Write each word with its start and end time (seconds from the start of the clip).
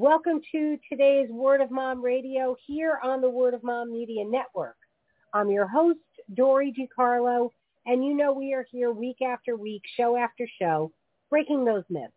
Welcome 0.00 0.42
to 0.52 0.78
today's 0.88 1.28
Word 1.28 1.60
of 1.60 1.72
Mom 1.72 2.00
Radio 2.00 2.54
here 2.68 3.00
on 3.02 3.20
the 3.20 3.28
Word 3.28 3.52
of 3.52 3.64
Mom 3.64 3.90
Media 3.90 4.24
Network. 4.24 4.76
I'm 5.34 5.50
your 5.50 5.66
host, 5.66 5.98
Dory 6.34 6.72
DiCarlo, 6.72 7.50
and 7.84 8.04
you 8.04 8.14
know 8.14 8.32
we 8.32 8.54
are 8.54 8.64
here 8.70 8.92
week 8.92 9.20
after 9.22 9.56
week, 9.56 9.82
show 9.96 10.16
after 10.16 10.46
show, 10.56 10.92
breaking 11.30 11.64
those 11.64 11.82
myths 11.90 12.12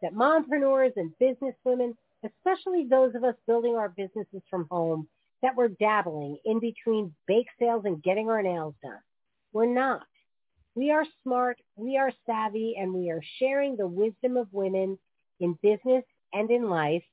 that 0.00 0.14
mompreneurs 0.14 0.92
and 0.96 1.12
businesswomen, 1.20 1.94
especially 2.24 2.86
those 2.88 3.14
of 3.14 3.24
us 3.24 3.34
building 3.46 3.74
our 3.74 3.90
businesses 3.90 4.40
from 4.48 4.66
home, 4.70 5.06
that 5.42 5.54
we're 5.54 5.68
dabbling 5.68 6.38
in 6.46 6.60
between 6.60 7.14
bake 7.26 7.48
sales 7.58 7.82
and 7.84 8.02
getting 8.02 8.30
our 8.30 8.42
nails 8.42 8.74
done. 8.82 9.02
We're 9.52 9.66
not. 9.66 10.06
We 10.74 10.92
are 10.92 11.04
smart, 11.22 11.58
we 11.76 11.98
are 11.98 12.10
savvy, 12.24 12.76
and 12.80 12.94
we 12.94 13.10
are 13.10 13.20
sharing 13.38 13.76
the 13.76 13.86
wisdom 13.86 14.38
of 14.38 14.48
women 14.50 14.98
in 15.40 15.58
business 15.60 16.04
and 16.32 16.50
in 16.50 16.70
life 16.70 17.04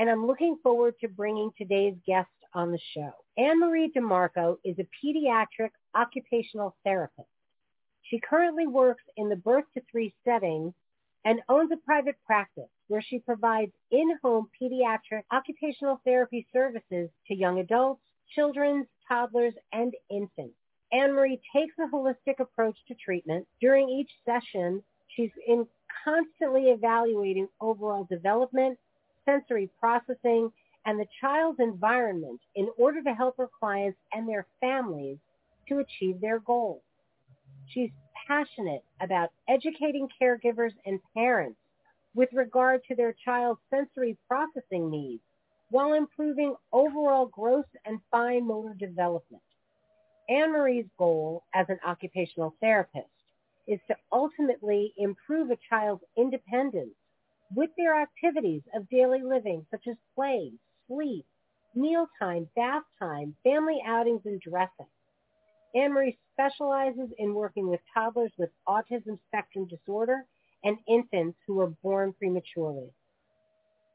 and 0.00 0.08
I'm 0.08 0.26
looking 0.26 0.56
forward 0.62 0.94
to 1.02 1.08
bringing 1.08 1.50
today's 1.58 1.94
guest 2.06 2.30
on 2.54 2.72
the 2.72 2.78
show. 2.94 3.10
Annmarie 3.38 3.92
DeMarco 3.94 4.56
is 4.64 4.74
a 4.78 4.88
pediatric 5.04 5.72
occupational 5.94 6.74
therapist. 6.84 7.28
She 8.04 8.18
currently 8.18 8.66
works 8.66 9.02
in 9.18 9.28
the 9.28 9.36
birth 9.36 9.66
to 9.74 9.82
three 9.92 10.14
setting 10.24 10.72
and 11.26 11.42
owns 11.50 11.70
a 11.70 11.76
private 11.76 12.16
practice 12.24 12.70
where 12.88 13.02
she 13.02 13.18
provides 13.18 13.72
in-home 13.90 14.48
pediatric 14.60 15.24
occupational 15.30 16.00
therapy 16.02 16.46
services 16.50 17.10
to 17.28 17.34
young 17.34 17.58
adults, 17.58 18.00
children, 18.34 18.86
toddlers, 19.06 19.52
and 19.74 19.92
infants. 20.08 20.54
Annmarie 20.94 21.42
takes 21.54 21.74
a 21.78 21.94
holistic 21.94 22.40
approach 22.40 22.78
to 22.88 22.94
treatment. 22.94 23.46
During 23.60 23.90
each 23.90 24.10
session, 24.24 24.82
she's 25.08 25.30
in 25.46 25.66
constantly 26.02 26.70
evaluating 26.70 27.48
overall 27.60 28.04
development, 28.10 28.78
sensory 29.24 29.70
processing, 29.78 30.50
and 30.86 30.98
the 30.98 31.06
child's 31.20 31.60
environment 31.60 32.40
in 32.54 32.68
order 32.78 33.02
to 33.02 33.14
help 33.14 33.36
her 33.36 33.48
clients 33.58 33.98
and 34.12 34.28
their 34.28 34.46
families 34.60 35.18
to 35.68 35.78
achieve 35.78 36.20
their 36.20 36.40
goals. 36.40 36.82
She's 37.66 37.90
passionate 38.26 38.84
about 39.00 39.30
educating 39.48 40.08
caregivers 40.20 40.72
and 40.86 41.00
parents 41.14 41.58
with 42.14 42.28
regard 42.32 42.82
to 42.88 42.94
their 42.94 43.14
child's 43.24 43.60
sensory 43.70 44.16
processing 44.26 44.90
needs 44.90 45.22
while 45.70 45.92
improving 45.94 46.54
overall 46.72 47.26
gross 47.26 47.66
and 47.84 48.00
fine 48.10 48.46
motor 48.46 48.74
development. 48.74 49.42
Annmarie's 50.28 50.88
goal 50.98 51.44
as 51.54 51.66
an 51.68 51.78
occupational 51.86 52.54
therapist 52.60 53.06
is 53.66 53.78
to 53.88 53.96
ultimately 54.12 54.92
improve 54.96 55.50
a 55.50 55.58
child's 55.68 56.02
independence 56.16 56.94
with 57.54 57.70
their 57.76 58.00
activities 58.00 58.62
of 58.74 58.88
daily 58.88 59.22
living, 59.22 59.66
such 59.70 59.86
as 59.88 59.96
play, 60.14 60.52
sleep, 60.86 61.24
mealtime, 61.74 62.48
bath 62.56 62.82
time, 62.98 63.34
family 63.44 63.80
outings, 63.86 64.22
and 64.24 64.40
dressing. 64.40 64.86
Annmarie 65.74 66.16
specializes 66.32 67.10
in 67.18 67.34
working 67.34 67.68
with 67.68 67.80
toddlers 67.94 68.32
with 68.38 68.50
autism 68.68 69.18
spectrum 69.28 69.66
disorder 69.68 70.24
and 70.64 70.78
infants 70.88 71.38
who 71.46 71.54
were 71.54 71.70
born 71.82 72.12
prematurely. 72.18 72.90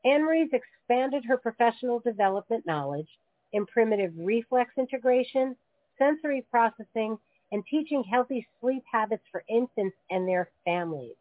Annmarie's 0.06 0.54
expanded 0.54 1.26
her 1.26 1.38
professional 1.38 2.00
development 2.00 2.66
knowledge 2.66 3.10
in 3.54 3.66
primitive 3.66 4.14
reflex 4.18 4.72
integration, 4.78 5.56
sensory 5.98 6.46
processing, 6.50 7.18
and 7.52 7.64
teaching 7.70 8.04
healthy 8.04 8.48
sleep 8.62 8.84
habits 8.92 9.24
for 9.32 9.44
infants 9.50 9.96
and 10.10 10.28
their 10.28 10.50
families. 10.64 11.16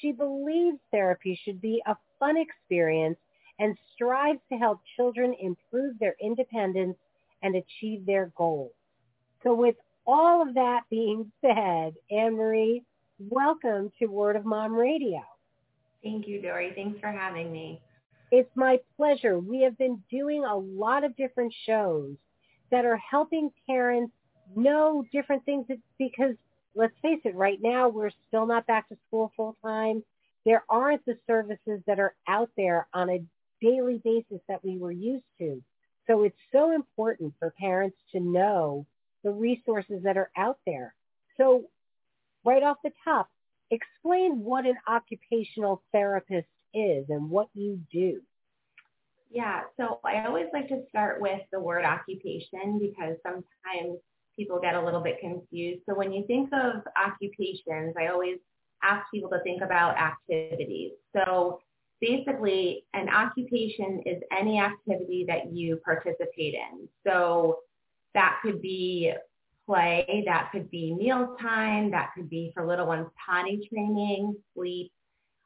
She 0.00 0.12
believes 0.12 0.78
therapy 0.90 1.38
should 1.44 1.60
be 1.60 1.82
a 1.86 1.96
fun 2.18 2.36
experience 2.36 3.18
and 3.58 3.76
strives 3.94 4.40
to 4.50 4.56
help 4.56 4.80
children 4.96 5.34
improve 5.40 5.98
their 5.98 6.16
independence 6.20 6.96
and 7.42 7.54
achieve 7.54 8.06
their 8.06 8.32
goals. 8.36 8.72
So 9.42 9.54
with 9.54 9.76
all 10.06 10.42
of 10.42 10.54
that 10.54 10.82
being 10.90 11.30
said, 11.40 11.94
Annmarie, 12.10 12.82
welcome 13.18 13.92
to 13.98 14.06
Word 14.06 14.36
of 14.36 14.44
Mom 14.44 14.74
Radio. 14.74 15.20
Thank 16.02 16.26
you, 16.26 16.40
Dory. 16.40 16.72
Thanks 16.74 16.98
for 17.00 17.12
having 17.12 17.52
me. 17.52 17.80
It's 18.30 18.50
my 18.54 18.78
pleasure. 18.96 19.38
We 19.38 19.60
have 19.62 19.76
been 19.76 20.02
doing 20.10 20.44
a 20.44 20.56
lot 20.56 21.04
of 21.04 21.16
different 21.16 21.52
shows 21.66 22.14
that 22.70 22.84
are 22.86 22.96
helping 22.98 23.50
parents 23.66 24.12
know 24.56 25.04
different 25.12 25.44
things 25.44 25.66
because 25.98 26.34
let's 26.74 26.94
face 27.02 27.20
it, 27.24 27.34
right 27.34 27.58
now 27.60 27.88
we're 27.88 28.10
still 28.28 28.46
not 28.46 28.66
back 28.66 28.88
to 28.88 28.96
school 29.06 29.32
full 29.36 29.56
time. 29.64 30.02
There 30.44 30.64
aren't 30.68 31.04
the 31.04 31.18
services 31.26 31.80
that 31.86 31.98
are 31.98 32.14
out 32.26 32.50
there 32.56 32.86
on 32.94 33.10
a 33.10 33.22
daily 33.60 34.00
basis 34.02 34.40
that 34.48 34.64
we 34.64 34.78
were 34.78 34.92
used 34.92 35.24
to. 35.38 35.62
So 36.06 36.22
it's 36.22 36.38
so 36.52 36.72
important 36.72 37.34
for 37.38 37.54
parents 37.58 37.96
to 38.12 38.20
know 38.20 38.86
the 39.22 39.30
resources 39.30 40.02
that 40.04 40.16
are 40.16 40.30
out 40.36 40.58
there. 40.66 40.94
So 41.36 41.64
right 42.44 42.62
off 42.62 42.78
the 42.82 42.92
top, 43.04 43.28
explain 43.70 44.40
what 44.42 44.66
an 44.66 44.76
occupational 44.88 45.82
therapist 45.92 46.48
is 46.74 47.06
and 47.08 47.30
what 47.30 47.48
you 47.54 47.80
do. 47.92 48.22
Yeah, 49.30 49.60
so 49.76 50.00
I 50.04 50.26
always 50.26 50.46
like 50.52 50.68
to 50.68 50.82
start 50.88 51.20
with 51.20 51.40
the 51.52 51.60
word 51.60 51.84
occupation 51.84 52.80
because 52.80 53.16
sometimes 53.22 53.98
people 54.40 54.58
get 54.58 54.74
a 54.74 54.82
little 54.82 55.02
bit 55.02 55.20
confused. 55.20 55.82
So 55.86 55.94
when 55.94 56.12
you 56.12 56.24
think 56.26 56.48
of 56.54 56.82
occupations, 56.96 57.94
I 57.98 58.06
always 58.06 58.38
ask 58.82 59.04
people 59.12 59.28
to 59.28 59.42
think 59.42 59.60
about 59.60 59.98
activities. 59.98 60.92
So 61.14 61.60
basically 62.00 62.86
an 62.94 63.10
occupation 63.10 64.02
is 64.06 64.22
any 64.32 64.58
activity 64.58 65.26
that 65.28 65.52
you 65.52 65.78
participate 65.84 66.54
in. 66.54 66.88
So 67.06 67.58
that 68.14 68.38
could 68.42 68.62
be 68.62 69.12
play, 69.66 70.24
that 70.26 70.48
could 70.52 70.70
be 70.70 70.94
mealtime, 70.94 71.90
that 71.90 72.12
could 72.14 72.30
be 72.30 72.50
for 72.54 72.66
little 72.66 72.86
ones 72.86 73.08
potty 73.26 73.68
training, 73.70 74.36
sleep. 74.56 74.90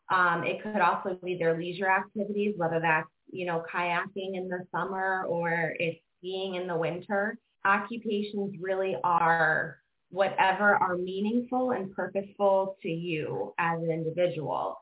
Um, 0.08 0.44
it 0.44 0.62
could 0.62 0.80
also 0.80 1.18
be 1.24 1.36
their 1.36 1.58
leisure 1.58 1.88
activities, 1.88 2.54
whether 2.56 2.78
that's, 2.78 3.08
you 3.28 3.44
know, 3.44 3.64
kayaking 3.74 4.36
in 4.36 4.48
the 4.48 4.64
summer 4.70 5.24
or 5.24 5.74
it's 5.80 5.98
skiing 6.20 6.54
in 6.54 6.68
the 6.68 6.76
winter 6.76 7.36
occupations 7.64 8.54
really 8.60 8.96
are 9.02 9.78
whatever 10.10 10.76
are 10.76 10.96
meaningful 10.96 11.72
and 11.72 11.92
purposeful 11.92 12.76
to 12.82 12.88
you 12.88 13.52
as 13.58 13.82
an 13.82 13.90
individual. 13.90 14.76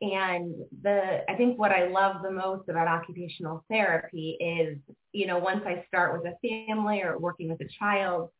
And 0.00 0.54
the 0.82 1.30
I 1.30 1.34
think 1.36 1.58
what 1.58 1.72
I 1.72 1.88
love 1.88 2.22
the 2.22 2.30
most 2.30 2.68
about 2.70 2.88
occupational 2.88 3.64
therapy 3.68 4.38
is, 4.40 4.78
you 5.12 5.26
know, 5.26 5.38
once 5.38 5.62
I 5.66 5.84
start 5.88 6.14
with 6.14 6.32
a 6.32 6.66
family 6.66 7.02
or 7.02 7.18
working 7.18 7.50
with 7.50 7.60
a 7.60 7.68
child, 7.78 8.30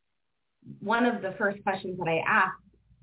one 0.79 1.05
of 1.05 1.21
the 1.21 1.33
first 1.37 1.63
questions 1.63 1.99
that 1.99 2.09
I 2.09 2.23
ask 2.27 2.55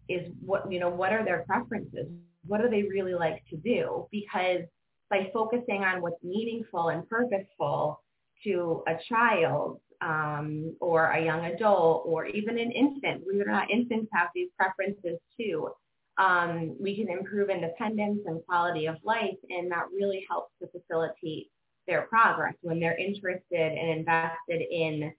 is 0.10 0.32
what, 0.44 0.72
you 0.72 0.80
know, 0.80 0.90
what 0.90 1.14
are 1.14 1.24
their 1.24 1.44
preferences? 1.48 2.08
What 2.48 2.62
do 2.62 2.70
they 2.70 2.84
really 2.84 3.14
like 3.14 3.44
to 3.50 3.58
do? 3.58 4.08
Because 4.12 4.62
by 5.10 5.30
focusing 5.32 5.84
on 5.84 6.02
what's 6.02 6.24
meaningful 6.24 6.90
and 6.90 7.08
purposeful 7.08 8.02
to 8.44 8.84
a 8.88 8.94
child, 9.08 9.80
um, 10.02 10.76
or 10.80 11.12
a 11.12 11.24
young 11.24 11.46
adult 11.46 12.04
or 12.06 12.26
even 12.26 12.58
an 12.58 12.72
infant. 12.72 13.26
Believe 13.26 13.42
it 13.42 13.48
or 13.48 13.52
not, 13.52 13.72
infants 13.72 14.10
have 14.14 14.30
these 14.36 14.50
preferences 14.58 15.20
too. 15.40 15.70
Um, 16.18 16.76
we 16.80 16.96
can 16.96 17.10
improve 17.10 17.50
independence 17.50 18.22
and 18.26 18.44
quality 18.46 18.88
of 18.88 18.96
life, 19.04 19.38
and 19.50 19.72
that 19.72 19.86
really 19.96 20.26
helps 20.28 20.52
to 20.62 20.68
facilitate 20.68 21.48
their 21.88 22.04
progress 22.04 22.56
when 22.62 22.80
they're 22.80 22.98
interested 22.98 23.72
and 23.72 24.00
invested 24.00 24.62
in 24.72 25.14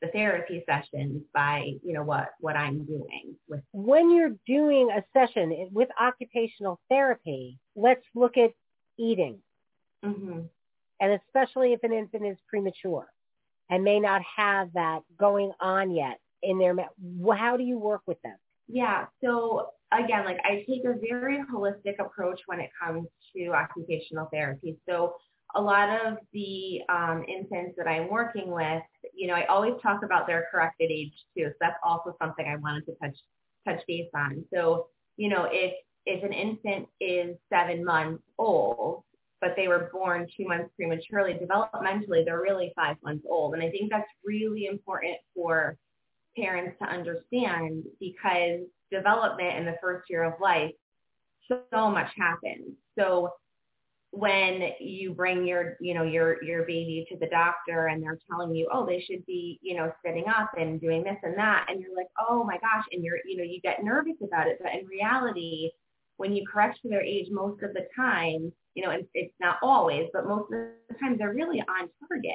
the 0.00 0.08
therapy 0.08 0.62
sessions 0.66 1.22
by 1.32 1.72
you 1.82 1.92
know 1.92 2.02
what 2.02 2.30
what 2.40 2.56
I'm 2.56 2.84
doing 2.84 3.36
with 3.48 3.60
when 3.72 4.10
you're 4.10 4.34
doing 4.46 4.90
a 4.90 5.02
session 5.12 5.68
with 5.72 5.88
occupational 6.00 6.80
therapy 6.90 7.58
let's 7.76 8.04
look 8.14 8.36
at 8.36 8.52
eating 8.98 9.38
mm-hmm. 10.04 10.40
and 11.00 11.20
especially 11.26 11.72
if 11.72 11.82
an 11.84 11.92
infant 11.92 12.26
is 12.26 12.36
premature 12.48 13.06
and 13.70 13.84
may 13.84 14.00
not 14.00 14.22
have 14.36 14.72
that 14.74 15.00
going 15.18 15.52
on 15.60 15.90
yet 15.90 16.18
in 16.42 16.58
their, 16.58 16.76
how 17.36 17.56
do 17.56 17.64
you 17.64 17.78
work 17.78 18.02
with 18.06 18.20
them? 18.22 18.36
Yeah. 18.68 19.06
So 19.22 19.68
again, 19.92 20.24
like 20.24 20.38
I 20.44 20.64
take 20.68 20.84
a 20.84 20.94
very 21.00 21.42
holistic 21.52 21.98
approach 21.98 22.40
when 22.46 22.60
it 22.60 22.70
comes 22.82 23.06
to 23.36 23.48
occupational 23.48 24.28
therapy. 24.32 24.76
So 24.88 25.14
a 25.54 25.60
lot 25.60 25.88
of 25.88 26.18
the 26.32 26.80
um, 26.88 27.24
infants 27.28 27.74
that 27.76 27.86
I'm 27.86 28.10
working 28.10 28.50
with, 28.50 28.82
you 29.14 29.28
know, 29.28 29.34
I 29.34 29.46
always 29.46 29.74
talk 29.82 30.02
about 30.02 30.26
their 30.26 30.48
corrected 30.50 30.90
age 30.90 31.12
too. 31.36 31.46
So 31.48 31.54
that's 31.60 31.76
also 31.82 32.16
something 32.20 32.46
I 32.46 32.56
wanted 32.56 32.86
to 32.86 32.94
touch 33.00 33.16
touch 33.66 33.80
base 33.86 34.08
on. 34.14 34.44
So, 34.52 34.88
you 35.16 35.28
know, 35.28 35.48
if 35.50 35.74
if 36.06 36.22
an 36.22 36.32
infant 36.32 36.88
is 37.00 37.36
seven 37.48 37.84
months 37.84 38.22
old, 38.38 39.04
but 39.44 39.54
they 39.56 39.68
were 39.68 39.90
born 39.92 40.26
two 40.34 40.48
months 40.48 40.70
prematurely, 40.74 41.34
developmentally, 41.34 42.24
they're 42.24 42.40
really 42.40 42.72
five 42.74 42.96
months 43.04 43.26
old. 43.28 43.52
And 43.52 43.62
I 43.62 43.68
think 43.68 43.90
that's 43.90 44.08
really 44.24 44.64
important 44.64 45.16
for 45.34 45.76
parents 46.34 46.78
to 46.80 46.88
understand 46.88 47.84
because 48.00 48.60
development 48.90 49.58
in 49.58 49.66
the 49.66 49.76
first 49.82 50.08
year 50.08 50.22
of 50.22 50.32
life, 50.40 50.72
so 51.46 51.90
much 51.90 52.08
happens. 52.16 52.72
So 52.98 53.32
when 54.12 54.70
you 54.80 55.12
bring 55.12 55.46
your, 55.46 55.76
you 55.78 55.92
know, 55.92 56.04
your, 56.04 56.42
your 56.42 56.62
baby 56.62 57.04
to 57.10 57.18
the 57.18 57.26
doctor 57.26 57.88
and 57.88 58.02
they're 58.02 58.18
telling 58.30 58.54
you, 58.54 58.70
oh, 58.72 58.86
they 58.86 59.02
should 59.02 59.26
be, 59.26 59.58
you 59.60 59.76
know, 59.76 59.92
sitting 60.02 60.24
up 60.26 60.52
and 60.56 60.80
doing 60.80 61.04
this 61.04 61.18
and 61.22 61.36
that. 61.36 61.66
And 61.68 61.82
you're 61.82 61.94
like, 61.94 62.08
oh 62.18 62.44
my 62.44 62.54
gosh. 62.54 62.86
And 62.92 63.04
you're, 63.04 63.18
you 63.26 63.36
know, 63.36 63.44
you 63.44 63.60
get 63.60 63.84
nervous 63.84 64.16
about 64.22 64.46
it. 64.46 64.58
But 64.62 64.72
in 64.72 64.86
reality, 64.86 65.68
when 66.16 66.34
you 66.34 66.46
correct 66.50 66.78
for 66.80 66.88
their 66.88 67.02
age 67.02 67.28
most 67.30 67.62
of 67.62 67.74
the 67.74 67.86
time, 67.94 68.50
you 68.74 68.84
know, 68.84 68.90
it's, 68.90 69.08
it's 69.14 69.34
not 69.40 69.56
always, 69.62 70.08
but 70.12 70.26
most 70.26 70.52
of 70.52 70.58
the 70.88 70.94
time 71.00 71.16
they're 71.16 71.32
really 71.32 71.60
on 71.60 71.88
target 72.08 72.34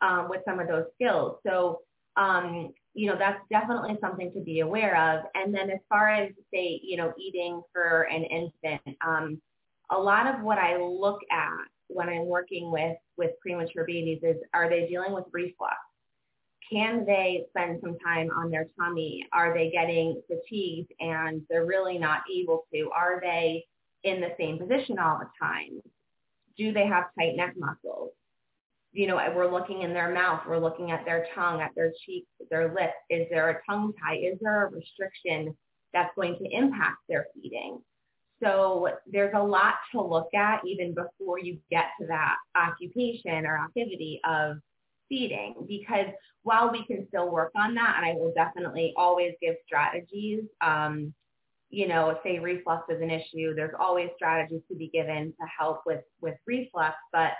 um, 0.00 0.28
with 0.28 0.42
some 0.46 0.60
of 0.60 0.68
those 0.68 0.84
skills. 0.94 1.38
So, 1.46 1.80
um, 2.16 2.72
you 2.94 3.06
know, 3.06 3.16
that's 3.18 3.40
definitely 3.50 3.96
something 4.00 4.32
to 4.32 4.40
be 4.40 4.60
aware 4.60 4.96
of. 4.96 5.24
And 5.34 5.54
then 5.54 5.70
as 5.70 5.78
far 5.88 6.08
as 6.10 6.30
say, 6.52 6.80
you 6.82 6.96
know, 6.96 7.12
eating 7.18 7.62
for 7.72 8.02
an 8.02 8.24
infant, 8.24 8.96
um, 9.06 9.40
a 9.90 9.98
lot 9.98 10.26
of 10.26 10.42
what 10.42 10.58
I 10.58 10.76
look 10.76 11.20
at 11.30 11.68
when 11.88 12.08
I'm 12.08 12.26
working 12.26 12.70
with, 12.70 12.96
with 13.16 13.30
premature 13.40 13.84
babies 13.86 14.20
is, 14.22 14.36
are 14.52 14.68
they 14.68 14.86
dealing 14.88 15.12
with 15.12 15.24
reflux? 15.32 15.76
Can 16.70 17.06
they 17.06 17.46
spend 17.50 17.80
some 17.82 17.96
time 18.04 18.30
on 18.30 18.50
their 18.50 18.66
tummy? 18.78 19.26
Are 19.32 19.54
they 19.54 19.70
getting 19.70 20.20
fatigued 20.26 20.92
and 21.00 21.40
they're 21.48 21.64
really 21.64 21.96
not 21.96 22.22
able 22.30 22.66
to? 22.74 22.90
Are 22.94 23.20
they 23.22 23.64
in 24.04 24.20
the 24.20 24.34
same 24.38 24.58
position 24.58 24.98
all 24.98 25.18
the 25.18 25.28
time? 25.40 25.80
Do 26.56 26.72
they 26.72 26.86
have 26.86 27.04
tight 27.18 27.36
neck 27.36 27.54
muscles? 27.56 28.12
You 28.92 29.06
know, 29.06 29.16
we're 29.34 29.50
looking 29.50 29.82
in 29.82 29.92
their 29.92 30.12
mouth, 30.12 30.42
we're 30.48 30.58
looking 30.58 30.90
at 30.90 31.04
their 31.04 31.26
tongue, 31.34 31.60
at 31.60 31.74
their 31.76 31.92
cheeks, 32.04 32.28
their 32.50 32.72
lips. 32.74 32.94
Is 33.10 33.26
there 33.30 33.50
a 33.50 33.60
tongue 33.70 33.92
tie? 34.02 34.16
Is 34.16 34.38
there 34.40 34.66
a 34.66 34.70
restriction 34.70 35.56
that's 35.92 36.14
going 36.16 36.36
to 36.38 36.44
impact 36.50 36.98
their 37.08 37.26
feeding? 37.34 37.80
So 38.42 38.88
there's 39.06 39.34
a 39.34 39.42
lot 39.42 39.74
to 39.92 40.00
look 40.00 40.32
at 40.34 40.62
even 40.64 40.94
before 40.94 41.38
you 41.38 41.58
get 41.70 41.86
to 42.00 42.06
that 42.06 42.36
occupation 42.54 43.46
or 43.46 43.58
activity 43.58 44.20
of 44.24 44.58
feeding 45.08 45.54
because 45.66 46.06
while 46.42 46.70
we 46.70 46.84
can 46.86 47.06
still 47.08 47.30
work 47.30 47.50
on 47.56 47.74
that 47.74 47.96
and 47.96 48.06
I 48.06 48.12
will 48.14 48.32
definitely 48.34 48.94
always 48.96 49.34
give 49.40 49.56
strategies, 49.66 50.44
um, 50.60 51.12
you 51.70 51.86
know, 51.86 52.18
say 52.24 52.38
reflux 52.38 52.84
is 52.88 53.02
an 53.02 53.10
issue, 53.10 53.54
there's 53.54 53.74
always 53.78 54.08
strategies 54.16 54.62
to 54.70 54.76
be 54.76 54.88
given 54.88 55.32
to 55.40 55.46
help 55.58 55.82
with, 55.84 56.02
with 56.20 56.34
reflux, 56.46 56.96
but 57.12 57.32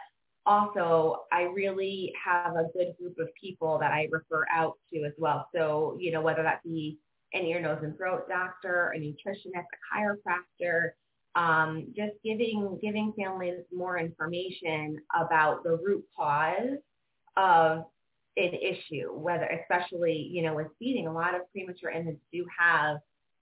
also 0.45 1.25
I 1.33 1.43
really 1.43 2.13
have 2.25 2.55
a 2.57 2.69
good 2.77 2.95
group 2.99 3.19
of 3.19 3.29
people 3.41 3.79
that 3.79 3.93
I 3.93 4.09
refer 4.11 4.47
out 4.53 4.75
to 4.93 5.05
as 5.05 5.13
well. 5.19 5.49
So, 5.55 5.97
you 6.01 6.13
know, 6.13 6.21
whether 6.21 6.43
that 6.43 6.63
be 6.63 6.99
an 7.35 7.45
ear, 7.45 7.61
nose, 7.61 7.81
and 7.83 7.97
throat 7.97 8.29
doctor, 8.29 8.93
a 8.97 8.99
nutritionist, 8.99 9.55
a 9.55 9.97
chiropractor, 9.97 10.91
um, 11.35 11.87
just 11.95 12.15
giving 12.25 12.79
giving 12.83 13.13
families 13.17 13.61
more 13.73 13.99
information 13.99 14.97
about 15.15 15.63
the 15.63 15.77
root 15.77 16.05
cause 16.17 16.79
of 17.37 17.85
an 18.37 18.55
issue, 18.55 19.13
whether 19.13 19.45
especially 19.45 20.31
you 20.33 20.43
know 20.43 20.55
with 20.55 20.69
feeding, 20.79 21.07
a 21.07 21.13
lot 21.13 21.35
of 21.35 21.43
premature 21.53 21.91
infants 21.91 22.23
do 22.33 22.47
have 22.59 22.97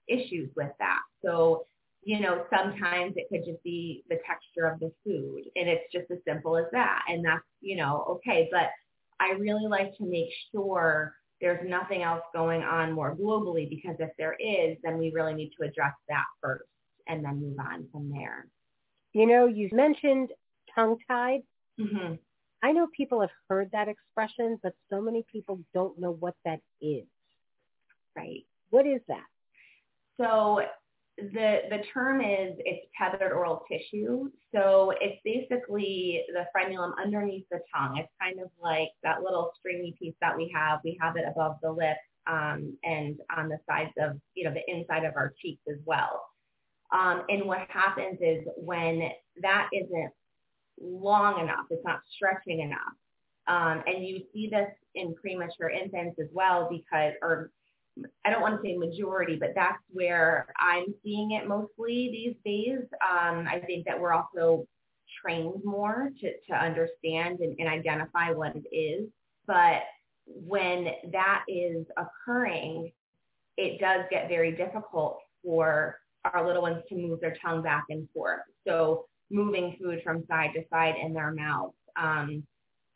issues 0.07 0.49
with 0.55 0.71
that. 0.79 0.99
So 1.23 1.65
you 2.03 2.19
know 2.19 2.45
sometimes 2.49 3.13
it 3.17 3.27
could 3.29 3.45
just 3.45 3.61
be 3.63 4.03
the 4.09 4.19
texture 4.25 4.65
of 4.65 4.79
the 4.79 4.91
food, 5.03 5.43
and 5.55 5.67
it's 5.67 5.91
just 5.91 6.09
as 6.11 6.19
simple 6.25 6.57
as 6.57 6.65
that, 6.71 7.03
and 7.07 7.25
that's 7.25 7.43
you 7.61 7.75
know 7.75 8.05
okay, 8.09 8.49
but 8.51 8.69
I 9.19 9.31
really 9.31 9.67
like 9.67 9.97
to 9.97 10.05
make 10.05 10.29
sure 10.51 11.15
there's 11.41 11.67
nothing 11.67 12.03
else 12.03 12.23
going 12.33 12.63
on 12.63 12.93
more 12.93 13.15
globally 13.15 13.69
because 13.69 13.95
if 13.99 14.09
there 14.17 14.35
is, 14.39 14.77
then 14.83 14.97
we 14.97 15.11
really 15.11 15.33
need 15.33 15.51
to 15.59 15.67
address 15.67 15.93
that 16.09 16.25
first 16.41 16.65
and 17.07 17.23
then 17.23 17.41
move 17.41 17.57
on 17.59 17.87
from 17.91 18.09
there. 18.09 18.47
You 19.13 19.25
know, 19.27 19.45
you 19.47 19.69
mentioned 19.71 20.29
tongue-tied. 20.73 21.41
Mm-hmm. 21.79 22.15
I 22.63 22.71
know 22.71 22.87
people 22.95 23.21
have 23.21 23.29
heard 23.49 23.69
that 23.71 23.87
expression, 23.87 24.59
but 24.63 24.73
so 24.89 25.01
many 25.01 25.23
people 25.31 25.59
don't 25.73 25.99
know 25.99 26.11
what 26.11 26.35
that 26.43 26.59
is. 26.81 27.05
Right. 28.15 28.45
What 28.71 28.87
is 28.87 29.01
that? 29.07 29.25
So 30.19 30.61
the 31.17 31.61
the 31.69 31.83
term 31.93 32.21
is 32.21 32.55
it's 32.59 32.85
tethered 32.97 33.31
oral 33.31 33.63
tissue. 33.69 34.29
So 34.53 34.93
it's 35.01 35.19
basically 35.23 36.23
the 36.33 36.45
frenulum 36.55 36.91
underneath 37.03 37.45
the 37.49 37.59
tongue. 37.75 37.97
It's 37.97 38.11
kind 38.21 38.39
of 38.39 38.49
like 38.61 38.89
that 39.03 39.23
little 39.23 39.51
stringy 39.57 39.95
piece 39.99 40.15
that 40.21 40.37
we 40.37 40.51
have. 40.53 40.79
We 40.83 40.97
have 41.01 41.15
it 41.17 41.25
above 41.27 41.57
the 41.61 41.71
lip 41.71 41.97
um, 42.27 42.77
and 42.83 43.17
on 43.35 43.49
the 43.49 43.57
sides 43.67 43.93
of 43.99 44.19
you 44.35 44.43
know 44.43 44.53
the 44.53 44.71
inside 44.71 45.05
of 45.05 45.15
our 45.15 45.33
cheeks 45.41 45.61
as 45.69 45.79
well. 45.85 46.23
Um, 46.91 47.23
and 47.29 47.45
what 47.45 47.67
happens 47.69 48.19
is 48.21 48.43
when 48.55 49.09
that 49.41 49.69
isn't 49.73 50.11
long 50.79 51.39
enough, 51.39 51.65
it's 51.69 51.83
not 51.83 52.01
stretching 52.15 52.61
enough. 52.61 52.79
Um, 53.47 53.83
and 53.87 54.05
you 54.05 54.21
see 54.33 54.49
this 54.49 54.69
in 54.95 55.15
premature 55.15 55.69
infants 55.69 56.19
as 56.19 56.27
well 56.31 56.69
because, 56.69 57.13
or 57.21 57.51
I 58.25 58.29
don't 58.29 58.41
want 58.41 58.61
to 58.61 58.67
say 58.67 58.77
majority, 58.77 59.35
but 59.35 59.53
that's 59.55 59.81
where 59.89 60.47
I'm 60.59 60.93
seeing 61.03 61.31
it 61.31 61.47
mostly 61.47 62.09
these 62.11 62.35
days. 62.45 62.83
Um, 63.01 63.47
I 63.47 63.61
think 63.65 63.85
that 63.85 63.99
we're 63.99 64.13
also 64.13 64.67
trained 65.21 65.63
more 65.63 66.09
to, 66.19 66.33
to 66.49 66.53
understand 66.53 67.39
and, 67.39 67.55
and 67.59 67.67
identify 67.67 68.31
what 68.31 68.55
it 68.55 68.75
is. 68.75 69.07
But 69.45 69.83
when 70.25 70.89
that 71.11 71.43
is 71.47 71.85
occurring, 71.97 72.91
it 73.55 73.79
does 73.79 74.01
get 74.09 74.27
very 74.27 74.51
difficult 74.51 75.19
for 75.43 75.99
our 76.25 76.45
little 76.45 76.61
ones 76.61 76.83
to 76.89 76.95
move 76.95 77.21
their 77.21 77.37
tongue 77.41 77.63
back 77.63 77.85
and 77.89 78.07
forth. 78.13 78.41
So 78.67 79.05
moving 79.29 79.77
food 79.81 80.01
from 80.03 80.25
side 80.27 80.51
to 80.55 80.63
side 80.69 80.95
in 81.01 81.13
their 81.13 81.31
mouth. 81.31 81.73
Um, 81.95 82.43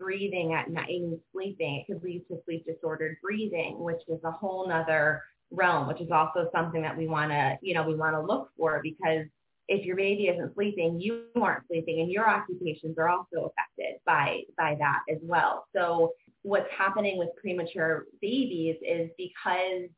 breathing 0.02 0.54
at 0.54 0.70
night 0.70 0.90
and 0.90 1.20
sleeping. 1.32 1.76
It 1.76 1.92
could 1.92 2.04
lead 2.04 2.26
to 2.28 2.40
sleep 2.46 2.66
disordered 2.66 3.18
breathing, 3.22 3.78
which 3.80 4.02
is 4.08 4.20
a 4.24 4.32
whole 4.32 4.68
nother 4.68 5.22
realm, 5.52 5.88
which 5.88 6.02
is 6.02 6.10
also 6.12 6.50
something 6.54 6.82
that 6.82 6.98
we 6.98 7.08
want 7.08 7.32
to, 7.32 7.58
you 7.62 7.74
know, 7.74 7.88
we 7.88 7.96
want 7.96 8.16
to 8.16 8.22
look 8.22 8.50
for 8.58 8.80
because 8.82 9.26
if 9.68 9.86
your 9.86 9.96
baby 9.96 10.28
isn't 10.28 10.54
sleeping, 10.56 11.00
you 11.00 11.26
aren't 11.40 11.68
sleeping 11.68 12.00
and 12.02 12.12
your 12.12 12.28
occupations 12.28 12.98
are 12.98 13.10
also 13.10 13.52
affected 13.52 14.00
by, 14.06 14.42
by 14.58 14.76
that 14.80 15.00
as 15.10 15.20
well. 15.22 15.66
So 15.76 16.14
what's 16.42 16.70
happening 16.76 17.18
with 17.18 17.30
premature 17.40 18.06
babies 18.22 18.78
is 18.82 19.10
because 19.18 19.90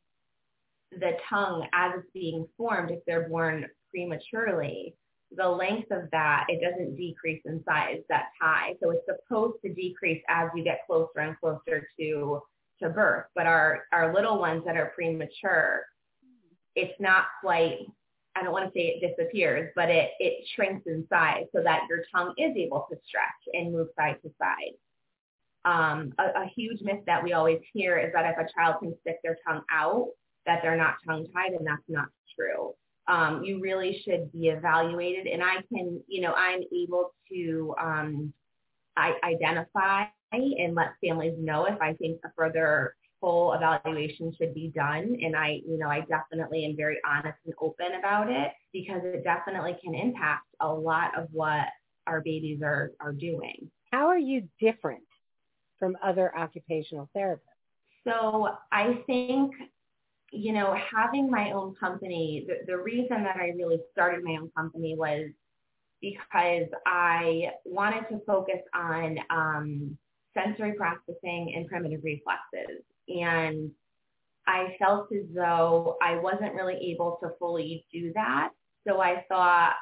the 0.91 1.17
tongue 1.29 1.67
as 1.74 1.93
it's 1.98 2.10
being 2.13 2.45
formed, 2.57 2.91
if 2.91 3.00
they're 3.07 3.29
born 3.29 3.65
prematurely, 3.89 4.95
the 5.36 5.48
length 5.48 5.92
of 5.92 6.10
that, 6.12 6.46
it 6.50 6.62
doesn't 6.62 6.96
decrease 6.96 7.42
in 7.46 7.63
size, 7.68 8.00
that 8.10 8.28
tie. 8.42 8.74
So 8.82 8.92
it's 8.92 9.06
supposed 9.06 9.56
to 9.63 9.74
decrease 9.74 10.22
as 10.30 10.50
you 10.56 10.63
get 10.63 10.82
closer 10.88 11.20
and 11.20 11.38
closer 11.40 11.88
to, 12.00 12.42
to 12.82 12.90
birth. 12.90 13.25
But 13.36 13.48
our, 13.48 13.84
our 13.92 14.13
little 14.13 14.40
ones 14.40 14.63
that 14.66 14.78
are 14.78 14.92
premature, 14.96 15.84
it's 16.75 17.00
not 17.00 17.25
quite, 17.42 17.80
I 18.36 18.44
don't 18.44 18.52
want 18.52 18.66
to 18.66 18.80
say 18.80 18.88
it 18.88 19.16
disappears, 19.16 19.72
but 19.75 19.90
it, 19.90 20.12
it 20.20 20.46
shrinks 20.56 20.88
in 20.88 21.06
size 21.10 21.46
so 21.56 21.62
that 21.63 21.82
your 21.90 22.04
tongue 22.13 22.34
is 22.38 22.56
able 22.56 22.88
to 22.92 22.98
stretch 23.06 23.54
and 23.54 23.74
move 23.74 23.88
side 23.98 24.18
to 24.24 24.32
side. 24.40 24.74
Um, 25.66 26.13
a, 26.20 26.42
a 26.42 26.52
huge 26.56 26.82
myth 26.82 27.02
that 27.06 27.24
we 27.24 27.34
always 27.34 27.62
hear 27.72 27.98
is 27.98 28.12
that 28.13 28.25
if 28.25 28.38
a 28.38 28.52
child 28.54 28.78
can 28.82 28.94
stick 29.02 29.18
their 29.24 29.38
tongue 29.48 29.62
out, 29.72 30.08
that 30.46 30.60
they're 30.62 30.75
not 30.75 30.96
tongue 31.08 31.28
tied, 31.34 31.54
and 31.54 31.66
that's 31.66 31.82
not 31.88 32.10
true 32.38 32.74
um, 33.07 33.43
you 33.43 33.60
really 33.60 34.01
should 34.03 34.31
be 34.31 34.48
evaluated. 34.50 35.27
And 35.27 35.43
I 35.43 35.55
can, 35.74 36.01
you 36.07 36.22
know, 36.22 36.33
I'm 36.33 36.62
able 36.74 37.13
to 37.31 37.75
um, 37.79 38.33
I 38.95 39.13
identify 39.24 40.05
and 40.31 40.74
let 40.74 40.93
families 41.05 41.36
know 41.38 41.65
if 41.65 41.79
I 41.79 41.93
think 41.93 42.19
a 42.25 42.29
further 42.36 42.95
full 43.22 43.53
evaluation 43.53 44.33
should 44.38 44.53
be 44.53 44.72
done. 44.75 45.15
And 45.22 45.36
I, 45.36 45.62
you 45.67 45.77
know, 45.77 45.88
I 45.88 46.01
definitely 46.01 46.65
am 46.65 46.75
very 46.75 46.98
honest 47.07 47.38
and 47.45 47.53
open 47.62 47.93
about 48.00 48.29
it 48.29 48.51
because 48.74 49.01
it 49.03 49.24
definitely 49.24 49.77
can 49.83 49.93
impact 49.93 50.45
a 50.60 50.67
lot 50.67 51.17
of 51.17 51.27
what 51.31 51.67
our 52.07 52.22
babies 52.22 52.62
are, 52.63 52.91
are 53.00 53.13
doing. 53.13 53.69
How 53.91 54.07
are 54.07 54.17
you 54.17 54.50
different 54.60 55.03
from 55.79 55.95
other 56.03 56.36
occupational 56.36 57.10
therapists? 57.15 57.39
So 58.05 58.50
I 58.72 59.01
think 59.07 59.53
you 60.34 60.52
know, 60.52 60.75
having 60.96 61.30
my 61.30 61.52
own 61.52 61.75
company, 61.75 62.46
the, 62.48 62.66
the 62.66 62.78
reason 62.78 63.24
that 63.24 63.38
I 63.38 63.54
really 63.56 63.80
started 63.92 64.24
my 64.24 64.38
own 64.42 64.50
company 64.58 64.96
was 64.98 65.30
because 66.02 66.68
I 66.86 67.52
wanted 67.66 68.10
to 68.10 68.20
focus 68.25 68.60
on 68.74 69.18
um, 69.30 69.98
sensory 70.34 70.74
processing 70.74 71.54
and 71.56 71.68
primitive 71.68 72.02
reflexes. 72.04 72.84
And 73.08 73.72
I 74.48 74.75
felt 74.80 75.08
as 75.13 75.24
though 75.34 75.98
I 76.02 76.16
wasn't 76.16 76.56
really 76.56 76.78
able 76.92 77.20
to 77.22 77.30
fully 77.40 77.86
do 77.94 78.12
that. 78.16 78.50
So 78.88 79.02
I 79.02 79.24
thought, 79.30 79.74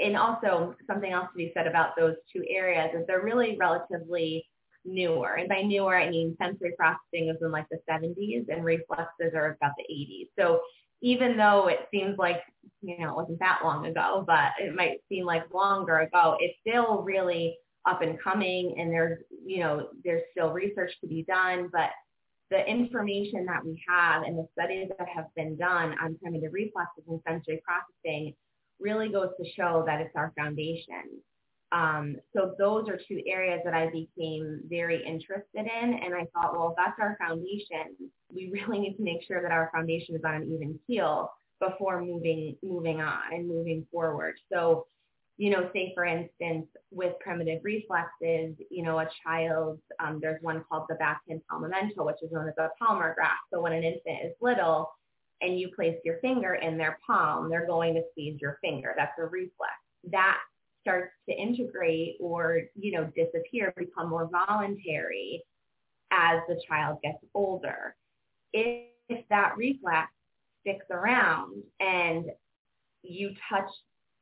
and 0.00 0.16
also 0.16 0.74
something 0.86 1.12
else 1.12 1.28
to 1.32 1.36
be 1.36 1.52
said 1.54 1.66
about 1.66 1.96
those 1.96 2.14
two 2.32 2.44
areas 2.48 2.90
is 2.94 3.06
they're 3.06 3.22
really 3.22 3.56
relatively 3.58 4.46
newer. 4.88 5.34
And 5.34 5.48
by 5.48 5.62
newer, 5.62 5.96
I 5.96 6.10
mean 6.10 6.36
sensory 6.40 6.74
processing 6.76 7.28
is 7.28 7.36
in 7.40 7.50
like 7.50 7.66
the 7.70 7.78
70s 7.88 8.48
and 8.48 8.64
reflexes 8.64 9.34
are 9.34 9.56
about 9.60 9.72
the 9.76 9.92
80s. 9.92 10.28
So 10.38 10.60
even 11.00 11.36
though 11.36 11.68
it 11.68 11.88
seems 11.92 12.18
like, 12.18 12.42
you 12.82 12.98
know, 12.98 13.10
it 13.10 13.16
wasn't 13.16 13.38
that 13.40 13.60
long 13.62 13.86
ago, 13.86 14.24
but 14.26 14.52
it 14.58 14.74
might 14.74 14.98
seem 15.08 15.24
like 15.24 15.52
longer 15.52 15.98
ago, 16.00 16.36
it's 16.40 16.58
still 16.66 17.02
really 17.02 17.56
up 17.86 18.02
and 18.02 18.20
coming 18.20 18.74
and 18.78 18.92
there's, 18.92 19.18
you 19.44 19.60
know, 19.60 19.88
there's 20.04 20.22
still 20.32 20.50
research 20.50 20.92
to 21.00 21.06
be 21.06 21.24
done, 21.24 21.68
but 21.72 21.90
the 22.50 22.66
information 22.66 23.44
that 23.46 23.64
we 23.64 23.80
have 23.86 24.22
and 24.22 24.36
the 24.38 24.48
studies 24.52 24.88
that 24.98 25.08
have 25.08 25.26
been 25.36 25.56
done 25.56 25.94
on 26.02 26.16
primitive 26.20 26.52
reflexes 26.52 27.04
and 27.08 27.20
sensory 27.26 27.62
processing 27.64 28.34
really 28.80 29.08
goes 29.08 29.30
to 29.38 29.50
show 29.52 29.84
that 29.86 30.00
it's 30.00 30.14
our 30.16 30.32
foundation. 30.36 31.20
Um, 31.70 32.16
so 32.34 32.54
those 32.58 32.88
are 32.88 32.96
two 32.96 33.22
areas 33.26 33.60
that 33.64 33.74
I 33.74 33.90
became 33.90 34.60
very 34.68 35.04
interested 35.04 35.66
in. 35.66 35.94
And 35.94 36.14
I 36.14 36.26
thought, 36.32 36.52
well, 36.52 36.70
if 36.70 36.76
that's 36.76 36.98
our 37.00 37.16
foundation, 37.20 38.10
we 38.34 38.50
really 38.52 38.80
need 38.80 38.96
to 38.96 39.02
make 39.02 39.22
sure 39.22 39.42
that 39.42 39.52
our 39.52 39.70
foundation 39.72 40.14
is 40.14 40.22
on 40.24 40.36
an 40.36 40.44
even 40.44 40.78
keel 40.86 41.30
before 41.60 42.02
moving, 42.02 42.56
moving 42.62 43.00
on 43.00 43.32
and 43.32 43.48
moving 43.48 43.86
forward. 43.92 44.34
So, 44.50 44.86
you 45.36 45.50
know, 45.50 45.68
say 45.72 45.92
for 45.94 46.04
instance, 46.04 46.66
with 46.90 47.14
primitive 47.20 47.60
reflexes, 47.62 48.54
you 48.70 48.82
know, 48.82 48.98
a 48.98 49.08
child, 49.24 49.78
um, 50.00 50.18
there's 50.20 50.42
one 50.42 50.64
called 50.68 50.86
the 50.88 50.96
Bastian 50.96 51.42
palmamento, 51.50 52.04
which 52.04 52.22
is 52.22 52.32
known 52.32 52.48
as 52.48 52.54
a 52.58 52.70
palmar 52.78 53.14
grasp. 53.14 53.42
So 53.52 53.60
when 53.60 53.72
an 53.72 53.84
infant 53.84 54.24
is 54.24 54.32
little 54.40 54.90
and 55.40 55.58
you 55.58 55.70
place 55.76 55.96
your 56.04 56.18
finger 56.20 56.54
in 56.54 56.76
their 56.76 56.98
palm, 57.06 57.50
they're 57.50 57.66
going 57.66 57.94
to 57.94 58.02
squeeze 58.10 58.40
your 58.40 58.58
finger. 58.62 58.94
That's 58.96 59.16
a 59.18 59.26
reflex. 59.26 59.72
That 60.10 60.38
starts 60.88 61.12
to 61.28 61.34
integrate 61.36 62.16
or, 62.18 62.62
you 62.74 62.92
know, 62.92 63.04
disappear, 63.14 63.74
become 63.76 64.08
more 64.08 64.28
voluntary 64.30 65.42
as 66.10 66.40
the 66.48 66.58
child 66.66 66.98
gets 67.02 67.18
older. 67.34 67.94
If, 68.54 68.86
if 69.10 69.28
that 69.28 69.56
reflex 69.58 70.08
sticks 70.62 70.86
around 70.90 71.62
and 71.78 72.26
you 73.02 73.34
touch 73.50 73.68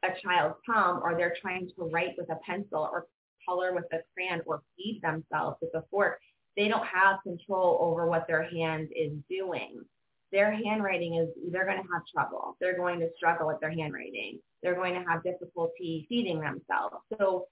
a 0.03 0.09
child's 0.21 0.57
palm 0.67 1.01
or 1.03 1.17
they're 1.17 1.37
trying 1.41 1.69
to 1.69 1.85
write 1.85 2.15
with 2.19 2.31
a 2.31 2.39
pencil 2.45 2.89
or 2.93 3.07
color 3.49 3.73
with 3.73 3.85
a 3.93 3.99
crayon 4.13 4.43
or 4.45 4.63
feed 4.77 5.01
themselves 5.03 5.59
with 5.63 5.71
a 5.75 5.85
fork, 5.89 6.19
they 6.57 6.67
don't 6.67 6.87
have 6.87 7.23
control 7.23 7.79
over 7.81 8.09
what 8.09 8.27
their 8.27 8.43
hand 8.43 8.89
is 8.97 9.13
doing 9.31 9.85
their 10.33 10.53
handwriting 10.53 11.15
is 11.15 11.29
they're 11.51 11.65
going 11.65 11.83
to 11.83 11.89
have 11.93 12.03
trouble. 12.13 12.57
They're 12.61 12.77
going 12.77 13.01
to 13.01 13.09
struggle 13.17 13.47
with 13.47 13.61
their 13.61 13.71
handwriting. 13.71 14.41
They're 14.67 14.75
going 14.75 14.95
to 14.95 15.09
have 15.09 15.23
difficulty 15.23 16.07
feeding 16.09 16.41
themselves. 16.41 16.97
So, 17.17 17.47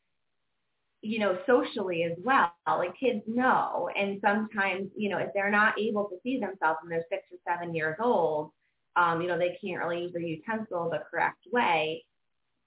you 1.00 1.20
know, 1.20 1.38
socially 1.46 2.02
as 2.02 2.18
well, 2.24 2.50
like 2.66 2.98
kids 2.98 3.22
know. 3.28 3.88
And 3.96 4.20
sometimes, 4.20 4.90
you 4.96 5.10
know, 5.10 5.18
if 5.18 5.28
they're 5.32 5.48
not 5.50 5.78
able 5.78 6.06
to 6.06 6.18
feed 6.24 6.42
themselves 6.42 6.80
and 6.82 6.90
they're 6.90 7.04
six 7.08 7.22
or 7.30 7.38
seven 7.46 7.72
years 7.72 7.96
old, 8.02 8.50
um, 8.96 9.22
you 9.22 9.28
know, 9.28 9.38
they 9.38 9.56
can't 9.62 9.80
really 9.80 10.02
use 10.02 10.12
their 10.12 10.22
utensil 10.22 10.90
the 10.90 11.04
correct 11.08 11.44
way. 11.52 12.04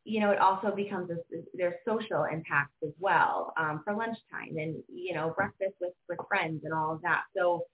You 0.06 0.22
know, 0.22 0.32
it 0.32 0.40
also 0.40 0.74
becomes 0.74 1.10
a, 1.10 1.18
there's 1.54 1.76
social 1.86 2.24
impacts 2.24 2.78
as 2.86 2.94
well 3.00 3.54
um, 3.58 3.82
for 3.84 3.94
lunchtime 3.94 4.56
and 4.58 4.82
you 4.88 5.14
know 5.14 5.34
breakfast 5.36 5.76
with 5.82 5.92
with 6.08 6.20
friends 6.30 6.62
and 6.64 6.74
all 6.74 6.94
of 6.94 7.02
that. 7.02 7.24
So 7.36 7.66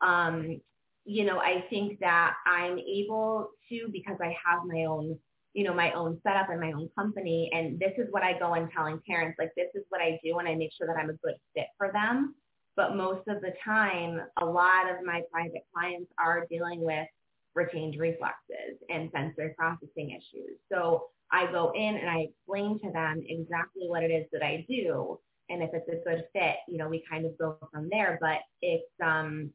um, 0.00 0.60
you 1.04 1.24
know, 1.24 1.38
I 1.38 1.64
think 1.70 1.98
that 2.00 2.34
I'm 2.46 2.78
able 2.78 3.50
to 3.68 3.88
because 3.92 4.18
I 4.20 4.36
have 4.46 4.60
my 4.64 4.84
own, 4.84 5.18
you 5.52 5.64
know, 5.64 5.74
my 5.74 5.92
own 5.92 6.20
setup 6.22 6.48
and 6.50 6.60
my 6.60 6.72
own 6.72 6.88
company. 6.96 7.50
And 7.52 7.78
this 7.78 7.92
is 7.98 8.06
what 8.10 8.22
I 8.22 8.38
go 8.38 8.54
and 8.54 8.70
telling 8.70 9.00
parents, 9.06 9.36
like, 9.38 9.52
this 9.56 9.68
is 9.74 9.82
what 9.88 10.00
I 10.00 10.18
do. 10.22 10.38
And 10.38 10.48
I 10.48 10.54
make 10.54 10.70
sure 10.76 10.86
that 10.86 10.96
I'm 10.96 11.10
a 11.10 11.14
good 11.14 11.34
fit 11.54 11.66
for 11.76 11.90
them. 11.92 12.34
But 12.76 12.96
most 12.96 13.26
of 13.28 13.40
the 13.40 13.52
time, 13.64 14.20
a 14.40 14.44
lot 14.44 14.90
of 14.90 15.04
my 15.04 15.22
private 15.32 15.62
clients 15.74 16.10
are 16.18 16.46
dealing 16.48 16.82
with 16.82 17.06
retained 17.54 17.98
reflexes 17.98 18.78
and 18.88 19.10
sensory 19.12 19.54
processing 19.58 20.10
issues. 20.10 20.56
So 20.70 21.06
I 21.32 21.50
go 21.50 21.72
in 21.74 21.96
and 21.96 22.08
I 22.08 22.28
explain 22.30 22.78
to 22.80 22.92
them 22.92 23.22
exactly 23.26 23.88
what 23.88 24.02
it 24.02 24.10
is 24.10 24.26
that 24.32 24.42
I 24.42 24.64
do. 24.68 25.18
And 25.48 25.62
if 25.62 25.70
it's 25.72 25.88
a 25.88 26.08
good 26.08 26.24
fit, 26.32 26.56
you 26.68 26.78
know, 26.78 26.88
we 26.88 27.04
kind 27.10 27.26
of 27.26 27.36
go 27.38 27.58
from 27.72 27.88
there. 27.90 28.18
But 28.20 28.38
it's, 28.62 28.84
um, 29.04 29.52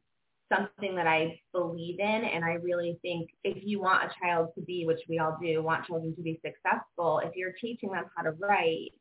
something 0.52 0.94
that 0.96 1.06
I 1.06 1.40
believe 1.52 1.98
in. 1.98 2.06
And 2.24 2.44
I 2.44 2.54
really 2.54 2.98
think 3.02 3.30
if 3.44 3.62
you 3.64 3.80
want 3.80 4.04
a 4.04 4.14
child 4.20 4.50
to 4.54 4.60
be, 4.62 4.84
which 4.86 5.00
we 5.08 5.18
all 5.18 5.36
do, 5.42 5.62
want 5.62 5.86
children 5.86 6.14
to 6.14 6.22
be 6.22 6.40
successful, 6.44 7.20
if 7.24 7.34
you're 7.34 7.52
teaching 7.60 7.90
them 7.90 8.04
how 8.16 8.22
to 8.22 8.32
write, 8.32 8.92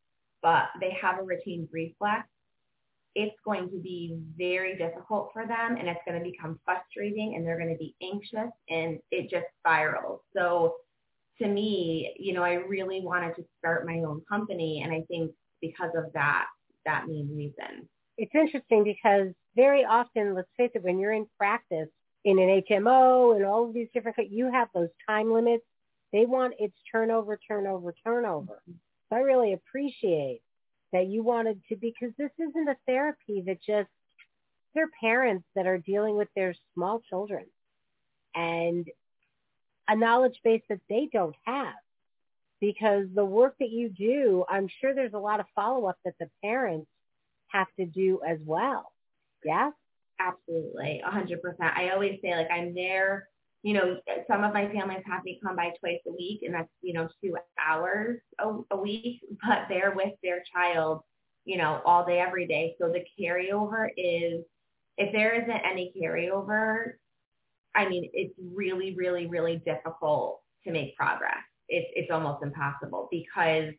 but 0.41 0.65
they 0.79 0.95
have 1.01 1.19
a 1.19 1.23
retained 1.23 1.69
reflex, 1.71 2.27
it's 3.15 3.35
going 3.45 3.69
to 3.69 3.77
be 3.77 4.17
very 4.37 4.77
difficult 4.77 5.29
for 5.33 5.47
them 5.47 5.77
and 5.77 5.87
it's 5.87 6.01
going 6.05 6.21
to 6.21 6.29
become 6.29 6.59
frustrating 6.65 7.35
and 7.35 7.45
they're 7.45 7.57
going 7.57 7.71
to 7.71 7.77
be 7.77 7.95
anxious 8.01 8.51
and 8.69 8.99
it 9.09 9.29
just 9.29 9.45
spirals. 9.59 10.19
So 10.35 10.75
to 11.41 11.47
me, 11.47 12.13
you 12.19 12.33
know, 12.33 12.43
I 12.43 12.53
really 12.55 13.01
wanted 13.01 13.35
to 13.37 13.45
start 13.57 13.85
my 13.85 13.99
own 13.99 14.21
company 14.27 14.81
and 14.83 14.93
I 14.93 15.01
think 15.07 15.31
because 15.61 15.91
of 15.95 16.11
that, 16.13 16.47
that 16.85 17.07
main 17.07 17.35
reason. 17.35 17.87
It's 18.17 18.33
interesting 18.33 18.83
because 18.83 19.33
very 19.55 19.83
often, 19.83 20.35
let's 20.35 20.47
face 20.57 20.71
it, 20.73 20.83
when 20.83 20.99
you're 20.99 21.11
in 21.11 21.27
practice 21.37 21.89
in 22.23 22.39
an 22.39 22.63
HMO 22.69 23.35
and 23.35 23.45
all 23.45 23.67
of 23.67 23.73
these 23.73 23.87
different, 23.93 24.31
you 24.31 24.51
have 24.51 24.69
those 24.73 24.89
time 25.07 25.31
limits. 25.31 25.63
They 26.13 26.25
want 26.25 26.55
its 26.59 26.75
turnover, 26.91 27.39
turnover, 27.47 27.93
turnover. 28.03 28.61
So 29.09 29.15
I 29.15 29.19
really 29.19 29.53
appreciate 29.53 30.41
that 30.93 31.07
you 31.07 31.23
wanted 31.23 31.61
to, 31.69 31.75
because 31.75 32.11
this 32.17 32.31
isn't 32.39 32.69
a 32.69 32.77
therapy 32.85 33.43
that 33.47 33.61
just, 33.61 33.89
they're 34.73 34.89
parents 35.01 35.45
that 35.55 35.67
are 35.67 35.77
dealing 35.77 36.15
with 36.15 36.29
their 36.35 36.55
small 36.73 37.01
children 37.09 37.45
and 38.33 38.89
a 39.87 39.95
knowledge 39.95 40.39
base 40.43 40.61
that 40.69 40.79
they 40.89 41.09
don't 41.11 41.35
have 41.43 41.73
because 42.59 43.07
the 43.13 43.25
work 43.25 43.55
that 43.59 43.69
you 43.69 43.89
do, 43.89 44.45
I'm 44.49 44.69
sure 44.81 44.93
there's 44.93 45.13
a 45.13 45.19
lot 45.19 45.39
of 45.39 45.45
follow-up 45.53 45.97
that 46.05 46.15
the 46.19 46.29
parents 46.43 46.87
have 47.47 47.67
to 47.79 47.85
do 47.85 48.19
as 48.27 48.37
well. 48.43 48.91
Yeah, 49.43 49.71
absolutely. 50.19 51.01
Hundred 51.05 51.41
percent. 51.41 51.73
I 51.75 51.89
always 51.89 52.19
say 52.21 52.35
like 52.35 52.49
I'm 52.51 52.73
there, 52.73 53.27
you 53.65 53.73
know, 53.73 53.97
some 54.27 54.43
of 54.43 54.53
my 54.53 54.67
families 54.71 55.01
have 55.07 55.23
me 55.23 55.39
come 55.43 55.55
by 55.55 55.71
twice 55.79 55.99
a 56.07 56.11
week 56.11 56.41
and 56.43 56.53
that's, 56.53 56.69
you 56.83 56.93
know, 56.93 57.09
two 57.19 57.35
hours 57.59 58.19
a, 58.37 58.59
a 58.69 58.77
week, 58.77 59.21
but 59.43 59.65
they're 59.69 59.91
with 59.95 60.13
their 60.21 60.43
child, 60.53 61.01
you 61.45 61.57
know, 61.57 61.81
all 61.83 62.05
day, 62.05 62.19
every 62.19 62.45
day. 62.45 62.75
So 62.79 62.89
the 62.89 63.03
carryover 63.19 63.87
is, 63.97 64.45
if 64.99 65.11
there 65.11 65.33
isn't 65.33 65.49
any 65.49 65.91
carryover, 65.99 66.93
I 67.73 67.89
mean, 67.89 68.07
it's 68.13 68.35
really, 68.53 68.93
really, 68.95 69.25
really 69.25 69.63
difficult 69.65 70.41
to 70.65 70.71
make 70.71 70.95
progress. 70.95 71.33
It's, 71.67 71.87
it's 71.95 72.11
almost 72.11 72.43
impossible 72.43 73.07
because 73.09 73.73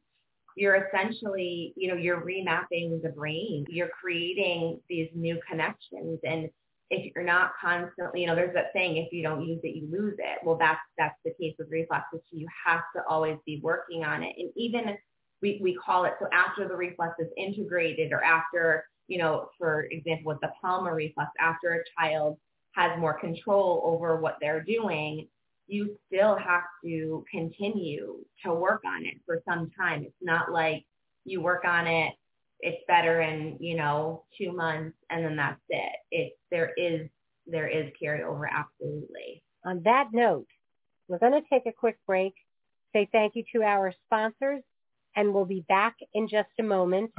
you're 0.56 0.86
essentially, 0.86 1.74
you 1.76 1.88
know, 1.88 1.94
you're 1.94 2.22
remapping 2.22 3.00
the 3.02 3.12
brain. 3.14 3.66
You're 3.68 3.90
creating 4.00 4.80
these 4.88 5.08
new 5.14 5.38
connections. 5.48 6.18
And 6.24 6.48
if 6.90 7.12
you're 7.14 7.24
not 7.24 7.52
constantly, 7.60 8.22
you 8.22 8.26
know, 8.26 8.34
there's 8.34 8.54
that 8.54 8.70
saying, 8.74 8.96
if 8.96 9.12
you 9.12 9.22
don't 9.22 9.44
use 9.44 9.60
it, 9.62 9.76
you 9.76 9.86
lose 9.90 10.14
it. 10.18 10.38
Well, 10.42 10.56
that's, 10.56 10.80
that's 10.96 11.16
the 11.24 11.32
case 11.38 11.54
with 11.58 11.68
reflexes. 11.70 12.20
You 12.30 12.48
have 12.64 12.80
to 12.96 13.02
always 13.08 13.36
be 13.44 13.60
working 13.62 14.02
on 14.02 14.22
it. 14.22 14.34
And 14.38 14.50
even 14.56 14.96
we, 15.42 15.60
we 15.62 15.74
call 15.74 16.06
it, 16.06 16.14
so 16.18 16.26
after 16.32 16.66
the 16.66 16.74
reflex 16.74 17.14
is 17.18 17.28
integrated 17.36 18.12
or 18.12 18.24
after, 18.24 18.86
you 19.08 19.18
know, 19.18 19.50
for 19.58 19.82
example, 19.90 20.32
with 20.32 20.40
the 20.40 20.50
palmar 20.60 20.94
reflex, 20.94 21.30
after 21.38 21.74
a 21.74 22.00
child 22.00 22.38
has 22.72 22.98
more 22.98 23.18
control 23.18 23.82
over 23.84 24.16
what 24.16 24.38
they're 24.40 24.62
doing, 24.62 25.28
you 25.68 25.96
still 26.06 26.36
have 26.36 26.62
to 26.84 27.24
continue 27.30 28.24
to 28.44 28.54
work 28.54 28.82
on 28.86 29.04
it 29.04 29.14
for 29.24 29.42
some 29.48 29.70
time. 29.78 30.02
It's 30.04 30.14
not 30.20 30.52
like 30.52 30.84
you 31.24 31.40
work 31.40 31.64
on 31.64 31.86
it, 31.86 32.14
it's 32.60 32.82
better 32.86 33.20
in, 33.20 33.56
you 33.60 33.76
know, 33.76 34.24
two 34.38 34.52
months 34.52 34.96
and 35.10 35.24
then 35.24 35.36
that's 35.36 35.60
it. 35.68 35.92
It 36.10 36.38
there 36.50 36.72
is 36.76 37.08
there 37.46 37.68
is 37.68 37.92
carryover 38.00 38.44
absolutely. 38.50 39.42
On 39.64 39.82
that 39.84 40.08
note, 40.12 40.46
we're 41.08 41.18
going 41.18 41.32
to 41.32 41.48
take 41.50 41.66
a 41.66 41.72
quick 41.72 41.98
break, 42.06 42.34
say 42.92 43.08
thank 43.12 43.34
you 43.34 43.44
to 43.54 43.62
our 43.62 43.92
sponsors, 44.06 44.62
and 45.16 45.32
we'll 45.32 45.44
be 45.44 45.64
back 45.68 45.96
in 46.14 46.28
just 46.28 46.48
a 46.58 46.62
moment 46.62 47.12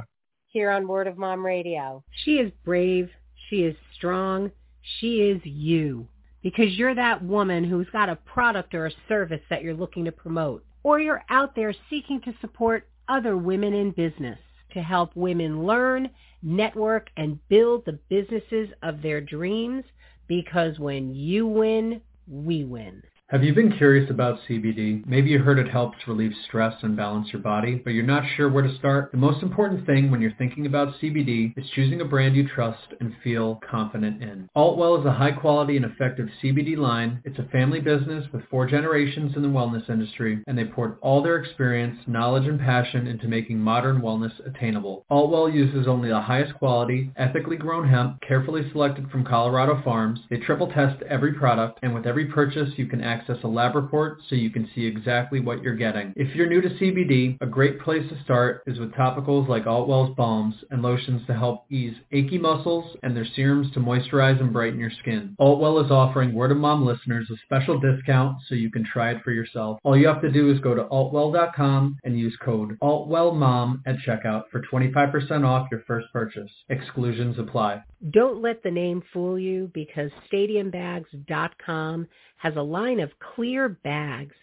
here 0.48 0.70
on 0.70 0.88
Word 0.88 1.06
of 1.06 1.16
Mom 1.16 1.44
Radio. 1.44 2.02
She 2.24 2.32
is 2.32 2.50
brave. 2.64 3.10
She 3.48 3.62
is 3.62 3.76
strong. 3.94 4.50
She 4.98 5.20
is 5.20 5.40
you 5.44 6.08
because 6.50 6.78
you're 6.78 6.94
that 6.94 7.22
woman 7.22 7.62
who's 7.62 7.86
got 7.92 8.08
a 8.08 8.16
product 8.16 8.74
or 8.74 8.86
a 8.86 8.92
service 9.06 9.42
that 9.50 9.62
you're 9.62 9.74
looking 9.74 10.06
to 10.06 10.12
promote, 10.12 10.64
or 10.82 10.98
you're 10.98 11.22
out 11.28 11.54
there 11.54 11.74
seeking 11.90 12.22
to 12.22 12.32
support 12.40 12.88
other 13.06 13.36
women 13.36 13.74
in 13.74 13.90
business. 13.90 14.38
to 14.72 14.82
help 14.82 15.10
women 15.14 15.64
learn, 15.66 16.10
network, 16.42 17.08
and 17.16 17.38
build 17.48 17.84
the 17.84 17.98
businesses 18.10 18.68
of 18.82 19.00
their 19.00 19.20
dreams 19.20 19.82
because 20.26 20.78
when 20.78 21.14
you 21.14 21.46
win, 21.46 22.02
we 22.26 22.64
win. 22.64 23.02
Have 23.30 23.44
you 23.44 23.52
been 23.52 23.76
curious 23.76 24.08
about 24.08 24.38
CBD? 24.48 25.06
Maybe 25.06 25.28
you 25.28 25.38
heard 25.38 25.58
it 25.58 25.68
helps 25.68 25.98
relieve 26.08 26.32
stress 26.46 26.74
and 26.80 26.96
balance 26.96 27.28
your 27.30 27.42
body, 27.42 27.74
but 27.74 27.90
you're 27.90 28.02
not 28.02 28.22
sure 28.34 28.48
where 28.48 28.66
to 28.66 28.74
start? 28.76 29.12
The 29.12 29.18
most 29.18 29.42
important 29.42 29.84
thing 29.84 30.10
when 30.10 30.22
you're 30.22 30.32
thinking 30.38 30.64
about 30.64 30.94
CBD 30.98 31.52
is 31.54 31.68
choosing 31.74 32.00
a 32.00 32.06
brand 32.06 32.34
you 32.34 32.48
trust 32.48 32.94
and 33.00 33.14
feel 33.22 33.60
confident 33.70 34.22
in. 34.22 34.48
Altwell 34.56 34.98
is 34.98 35.04
a 35.04 35.12
high 35.12 35.32
quality 35.32 35.76
and 35.76 35.84
effective 35.84 36.26
CBD 36.42 36.78
line. 36.78 37.20
It's 37.26 37.38
a 37.38 37.42
family 37.52 37.80
business 37.80 38.24
with 38.32 38.48
four 38.50 38.66
generations 38.66 39.36
in 39.36 39.42
the 39.42 39.48
wellness 39.48 39.90
industry, 39.90 40.42
and 40.46 40.56
they 40.56 40.64
poured 40.64 40.96
all 41.02 41.22
their 41.22 41.36
experience, 41.36 41.98
knowledge, 42.06 42.48
and 42.48 42.58
passion 42.58 43.06
into 43.06 43.28
making 43.28 43.58
modern 43.58 44.00
wellness 44.00 44.32
attainable. 44.46 45.04
Altwell 45.10 45.52
uses 45.52 45.86
only 45.86 46.08
the 46.08 46.18
highest 46.18 46.54
quality, 46.54 47.10
ethically 47.16 47.58
grown 47.58 47.86
hemp, 47.86 48.22
carefully 48.26 48.62
selected 48.72 49.10
from 49.10 49.26
Colorado 49.26 49.82
farms. 49.84 50.20
They 50.30 50.38
triple 50.38 50.68
test 50.68 51.02
every 51.02 51.34
product, 51.34 51.80
and 51.82 51.94
with 51.94 52.06
every 52.06 52.24
purchase 52.24 52.70
you 52.78 52.86
can 52.86 53.02
access 53.02 53.17
a 53.28 53.48
lab 53.48 53.74
report 53.74 54.20
so 54.28 54.34
you 54.34 54.50
can 54.50 54.68
see 54.74 54.86
exactly 54.86 55.40
what 55.40 55.62
you're 55.62 55.74
getting. 55.74 56.12
If 56.16 56.34
you're 56.34 56.48
new 56.48 56.60
to 56.60 56.68
CBD, 56.68 57.38
a 57.40 57.46
great 57.46 57.80
place 57.80 58.08
to 58.10 58.22
start 58.22 58.62
is 58.66 58.78
with 58.78 58.92
topicals 58.92 59.48
like 59.48 59.64
Altwell's 59.64 60.14
balms 60.16 60.54
and 60.70 60.82
lotions 60.82 61.26
to 61.26 61.34
help 61.34 61.64
ease 61.70 61.94
achy 62.12 62.38
muscles 62.38 62.96
and 63.02 63.16
their 63.16 63.26
serums 63.36 63.72
to 63.72 63.80
moisturize 63.80 64.40
and 64.40 64.52
brighten 64.52 64.78
your 64.78 64.92
skin. 65.00 65.36
Altwell 65.40 65.84
is 65.84 65.90
offering 65.90 66.34
Word 66.34 66.50
of 66.50 66.58
Mom 66.58 66.84
listeners 66.84 67.28
a 67.30 67.36
special 67.44 67.80
discount 67.80 68.36
so 68.48 68.54
you 68.54 68.70
can 68.70 68.84
try 68.84 69.10
it 69.10 69.22
for 69.22 69.30
yourself. 69.30 69.78
All 69.84 69.96
you 69.96 70.06
have 70.08 70.22
to 70.22 70.32
do 70.32 70.50
is 70.50 70.60
go 70.60 70.74
to 70.74 70.84
altwell.com 70.84 71.98
and 72.04 72.18
use 72.18 72.36
code 72.42 72.78
ALTWELLMOM 72.82 73.82
at 73.86 73.96
checkout 74.06 74.44
for 74.50 74.62
25% 74.62 75.44
off 75.44 75.68
your 75.70 75.82
first 75.86 76.06
purchase. 76.12 76.50
Exclusions 76.68 77.38
apply. 77.38 77.82
Don't 78.10 78.40
let 78.42 78.62
the 78.62 78.70
name 78.70 79.02
fool 79.12 79.38
you 79.38 79.70
because 79.74 80.10
stadiumbags.com 80.32 82.06
has 82.38 82.54
a 82.56 82.62
line 82.62 83.00
of 83.00 83.10
clear 83.34 83.68
bags 83.68 84.34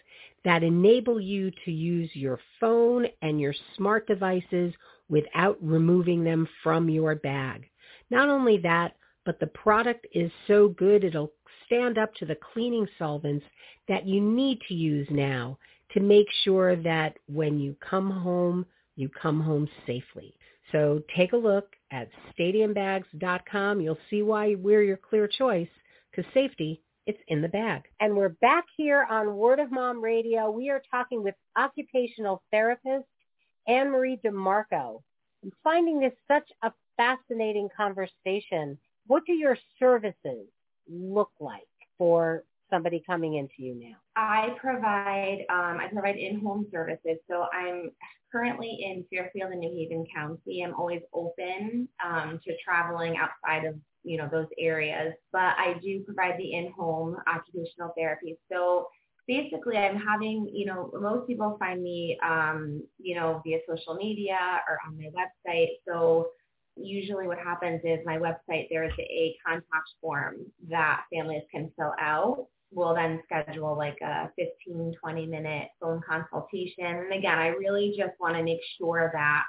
that 0.44 0.62
enable 0.62 1.20
you 1.20 1.50
to 1.64 1.72
use 1.72 2.08
your 2.14 2.38
phone 2.60 3.06
and 3.22 3.40
your 3.40 3.54
smart 3.76 4.06
devices 4.06 4.72
without 5.08 5.58
removing 5.60 6.22
them 6.22 6.48
from 6.62 6.88
your 6.88 7.14
bag. 7.16 7.68
Not 8.10 8.28
only 8.28 8.58
that, 8.58 8.96
but 9.24 9.40
the 9.40 9.48
product 9.48 10.06
is 10.14 10.30
so 10.46 10.68
good 10.68 11.02
it'll 11.04 11.32
stand 11.66 11.98
up 11.98 12.14
to 12.14 12.24
the 12.26 12.38
cleaning 12.52 12.86
solvents 12.98 13.44
that 13.88 14.06
you 14.06 14.20
need 14.20 14.60
to 14.68 14.74
use 14.74 15.08
now 15.10 15.58
to 15.92 16.00
make 16.00 16.28
sure 16.44 16.76
that 16.76 17.16
when 17.26 17.58
you 17.58 17.74
come 17.80 18.10
home, 18.10 18.64
you 18.94 19.08
come 19.20 19.40
home 19.40 19.68
safely. 19.86 20.34
So 20.72 21.02
take 21.16 21.32
a 21.32 21.36
look 21.36 21.74
at 21.90 22.08
stadiumbags.com. 22.38 23.80
You'll 23.80 23.98
see 24.10 24.22
why 24.22 24.54
we're 24.56 24.82
your 24.82 24.96
clear 24.96 25.28
choice 25.28 25.68
because 26.10 26.30
safety 26.32 26.80
it's 27.06 27.18
in 27.28 27.40
the 27.40 27.48
bag. 27.48 27.82
And 28.00 28.16
we're 28.16 28.30
back 28.30 28.64
here 28.76 29.06
on 29.08 29.36
Word 29.36 29.60
of 29.60 29.70
Mom 29.70 30.02
Radio. 30.02 30.50
We 30.50 30.70
are 30.70 30.82
talking 30.90 31.22
with 31.22 31.36
occupational 31.56 32.42
therapist 32.50 33.06
Annmarie 33.68 34.20
DeMarco. 34.22 35.02
I'm 35.42 35.52
finding 35.62 36.00
this 36.00 36.12
such 36.26 36.48
a 36.62 36.72
fascinating 36.96 37.68
conversation. 37.76 38.76
What 39.06 39.24
do 39.24 39.32
your 39.32 39.56
services 39.78 40.48
look 40.90 41.30
like 41.38 41.68
for 41.96 42.42
somebody 42.70 43.02
coming 43.06 43.34
into 43.34 43.54
you 43.58 43.74
now? 43.76 43.96
I 44.16 44.56
provide 44.60 45.44
um, 45.48 45.78
I 45.80 45.88
provide 45.92 46.16
in-home 46.16 46.66
services. 46.72 47.18
So 47.30 47.46
I'm 47.52 47.92
currently 48.36 48.78
in 48.82 49.04
Fairfield 49.10 49.52
and 49.52 49.60
New 49.60 49.74
Haven 49.74 50.06
County. 50.14 50.62
I'm 50.62 50.74
always 50.74 51.02
open 51.12 51.88
um, 52.04 52.40
to 52.44 52.54
traveling 52.64 53.16
outside 53.16 53.64
of 53.64 53.74
you 54.06 54.16
know, 54.16 54.28
those 54.30 54.46
areas. 54.58 55.12
But 55.32 55.58
I 55.58 55.74
do 55.82 56.00
provide 56.04 56.38
the 56.38 56.54
in-home 56.54 57.16
occupational 57.26 57.92
therapy. 57.96 58.38
So 58.50 58.86
basically 59.26 59.76
I'm 59.76 59.98
having, 59.98 60.48
you 60.54 60.64
know, 60.64 60.90
most 60.94 61.26
people 61.26 61.56
find 61.58 61.82
me, 61.82 62.16
um, 62.24 62.82
you 62.98 63.16
know, 63.16 63.42
via 63.44 63.58
social 63.68 63.94
media 63.94 64.38
or 64.68 64.78
on 64.86 64.96
my 64.96 65.10
website. 65.10 65.70
So 65.86 66.28
usually 66.76 67.26
what 67.26 67.38
happens 67.38 67.80
is 67.84 67.98
my 68.06 68.16
website, 68.16 68.68
there 68.70 68.84
is 68.84 68.92
a 69.00 69.36
contact 69.44 69.90
form 70.00 70.36
that 70.68 71.02
families 71.12 71.42
can 71.50 71.72
fill 71.76 71.94
out. 72.00 72.46
We'll 72.72 72.94
then 72.94 73.22
schedule 73.24 73.76
like 73.76 73.98
a 74.02 74.30
15, 74.36 74.94
20 75.00 75.26
minute 75.26 75.68
phone 75.80 76.00
consultation. 76.08 76.84
And 76.84 77.12
again, 77.12 77.38
I 77.38 77.48
really 77.48 77.94
just 77.96 78.18
want 78.20 78.36
to 78.36 78.42
make 78.42 78.60
sure 78.78 79.10
that 79.14 79.44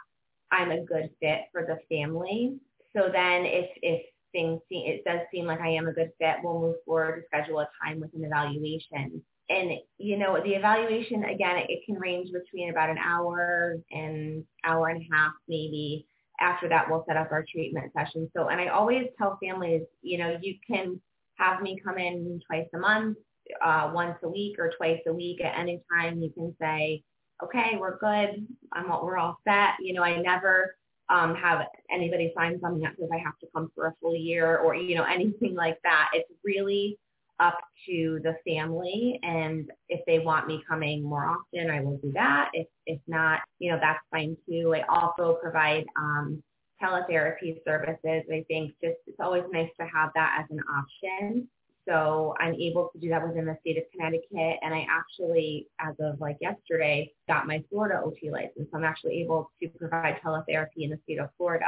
I'm 0.51 0.71
a 0.71 0.83
good 0.83 1.09
fit 1.19 1.41
for 1.51 1.65
the 1.65 1.77
family. 1.89 2.57
So 2.95 3.09
then 3.11 3.45
if, 3.45 3.69
if 3.81 4.01
things 4.31 4.61
seem, 4.69 4.87
it 4.91 5.03
does 5.05 5.21
seem 5.31 5.45
like 5.45 5.61
I 5.61 5.69
am 5.69 5.87
a 5.87 5.93
good 5.93 6.11
fit, 6.19 6.37
we'll 6.43 6.61
move 6.61 6.75
forward 6.85 7.21
to 7.21 7.27
schedule 7.27 7.59
a 7.59 7.69
time 7.83 7.99
with 7.99 8.13
an 8.13 8.23
evaluation. 8.23 9.21
And, 9.49 9.71
you 9.97 10.17
know, 10.17 10.41
the 10.43 10.55
evaluation, 10.55 11.23
again, 11.23 11.57
it, 11.69 11.85
can 11.85 11.95
range 11.95 12.29
between 12.31 12.69
about 12.69 12.89
an 12.89 12.97
hour 12.97 13.77
and 13.91 14.43
hour 14.65 14.89
and 14.89 15.01
a 15.01 15.15
half, 15.15 15.31
maybe. 15.47 16.07
After 16.39 16.69
that, 16.69 16.89
we'll 16.89 17.05
set 17.07 17.17
up 17.17 17.31
our 17.31 17.45
treatment 17.49 17.91
session. 17.97 18.29
So, 18.35 18.49
and 18.49 18.61
I 18.61 18.67
always 18.67 19.07
tell 19.17 19.39
families, 19.41 19.83
you 20.01 20.17
know, 20.17 20.37
you 20.41 20.55
can 20.69 21.01
have 21.37 21.61
me 21.61 21.79
come 21.83 21.97
in 21.97 22.39
twice 22.47 22.67
a 22.73 22.77
month, 22.77 23.17
uh, 23.63 23.91
once 23.93 24.17
a 24.23 24.29
week 24.29 24.57
or 24.59 24.71
twice 24.77 25.01
a 25.07 25.13
week 25.13 25.41
at 25.43 25.57
any 25.57 25.81
time. 25.91 26.21
You 26.21 26.31
can 26.31 26.55
say, 26.59 27.03
okay, 27.43 27.77
we're 27.79 27.97
good. 27.97 28.47
I'm 28.73 28.91
all, 28.91 29.05
we're 29.05 29.17
all 29.17 29.39
set. 29.47 29.75
You 29.79 29.93
know, 29.93 30.03
I 30.03 30.19
never 30.21 30.75
um, 31.09 31.35
have 31.35 31.65
anybody 31.91 32.33
sign 32.35 32.59
something 32.61 32.81
that 32.81 32.95
says 32.99 33.09
I 33.13 33.19
have 33.19 33.37
to 33.39 33.47
come 33.55 33.71
for 33.75 33.87
a 33.87 33.93
full 34.01 34.15
year 34.15 34.57
or, 34.57 34.75
you 34.75 34.95
know, 34.95 35.03
anything 35.11 35.55
like 35.55 35.77
that. 35.83 36.09
It's 36.13 36.29
really 36.43 36.97
up 37.39 37.57
to 37.87 38.19
the 38.23 38.35
family. 38.47 39.19
And 39.21 39.69
if 39.89 40.01
they 40.07 40.19
want 40.19 40.47
me 40.47 40.63
coming 40.67 41.03
more 41.03 41.27
often, 41.27 41.69
I 41.69 41.81
will 41.81 41.97
do 41.97 42.11
that. 42.13 42.49
If, 42.53 42.67
if 42.87 42.99
not, 43.07 43.41
you 43.59 43.71
know, 43.71 43.77
that's 43.79 43.99
fine 44.11 44.35
too. 44.49 44.73
I 44.75 44.81
also 44.89 45.37
provide, 45.41 45.85
um, 45.95 46.41
teletherapy 46.81 47.63
services. 47.65 48.23
I 48.31 48.45
think 48.47 48.73
just, 48.83 48.97
it's 49.07 49.19
always 49.19 49.43
nice 49.51 49.69
to 49.79 49.85
have 49.85 50.11
that 50.15 50.39
as 50.41 50.45
an 50.51 50.61
option. 50.69 51.47
So 51.87 52.35
I'm 52.39 52.53
able 52.55 52.89
to 52.93 52.99
do 52.99 53.09
that 53.09 53.25
within 53.25 53.45
the 53.45 53.57
state 53.61 53.77
of 53.77 53.83
Connecticut. 53.91 54.59
And 54.61 54.73
I 54.73 54.85
actually, 54.89 55.67
as 55.79 55.95
of 55.99 56.19
like 56.19 56.37
yesterday, 56.41 57.11
got 57.27 57.47
my 57.47 57.63
Florida 57.69 58.01
OT 58.03 58.29
license. 58.29 58.67
So 58.71 58.77
I'm 58.77 58.83
actually 58.83 59.21
able 59.21 59.51
to 59.61 59.69
provide 59.69 60.19
teletherapy 60.23 60.83
in 60.83 60.89
the 60.89 60.99
state 61.03 61.19
of 61.19 61.29
Florida 61.37 61.65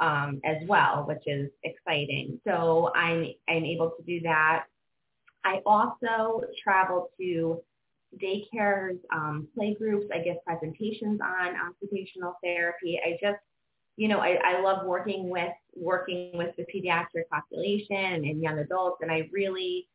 um, 0.00 0.40
as 0.44 0.56
well, 0.66 1.04
which 1.06 1.22
is 1.26 1.48
exciting. 1.62 2.40
So 2.44 2.90
I'm, 2.96 3.32
I'm 3.48 3.64
able 3.64 3.92
to 3.96 4.02
do 4.04 4.20
that. 4.22 4.64
I 5.44 5.60
also 5.64 6.42
travel 6.62 7.10
to 7.20 7.62
daycares, 8.20 8.98
um, 9.12 9.48
play 9.54 9.74
groups. 9.74 10.06
I 10.12 10.18
give 10.18 10.36
presentations 10.44 11.20
on 11.20 11.54
occupational 11.56 12.36
therapy. 12.42 13.00
I 13.04 13.12
just 13.12 13.38
you 13.96 14.08
know, 14.08 14.18
I, 14.18 14.38
I 14.44 14.60
love 14.62 14.86
working 14.86 15.28
with 15.28 15.52
working 15.74 16.32
with 16.34 16.54
the 16.56 16.64
pediatric 16.64 17.28
population 17.30 18.24
and 18.24 18.42
young 18.42 18.58
adults, 18.58 18.98
and 19.02 19.10
I 19.10 19.28
really, 19.32 19.88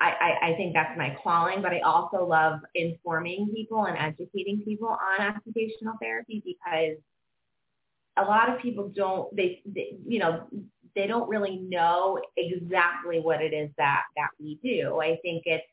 I, 0.00 0.12
I, 0.20 0.48
I 0.48 0.54
think 0.56 0.74
that's 0.74 0.96
my 0.96 1.16
calling. 1.22 1.60
But 1.60 1.72
I 1.72 1.80
also 1.80 2.24
love 2.24 2.60
informing 2.74 3.50
people 3.54 3.84
and 3.84 3.98
educating 3.98 4.62
people 4.64 4.88
on 4.88 5.26
occupational 5.26 5.94
therapy 6.00 6.42
because 6.44 6.96
a 8.16 8.22
lot 8.22 8.48
of 8.48 8.60
people 8.60 8.88
don't 8.88 9.34
they, 9.36 9.62
they 9.66 9.96
you 10.06 10.18
know 10.18 10.46
they 10.94 11.06
don't 11.06 11.28
really 11.28 11.56
know 11.56 12.20
exactly 12.36 13.20
what 13.20 13.40
it 13.40 13.52
is 13.52 13.70
that 13.76 14.02
that 14.16 14.30
we 14.40 14.58
do. 14.62 15.00
I 15.00 15.18
think 15.22 15.42
it's 15.44 15.66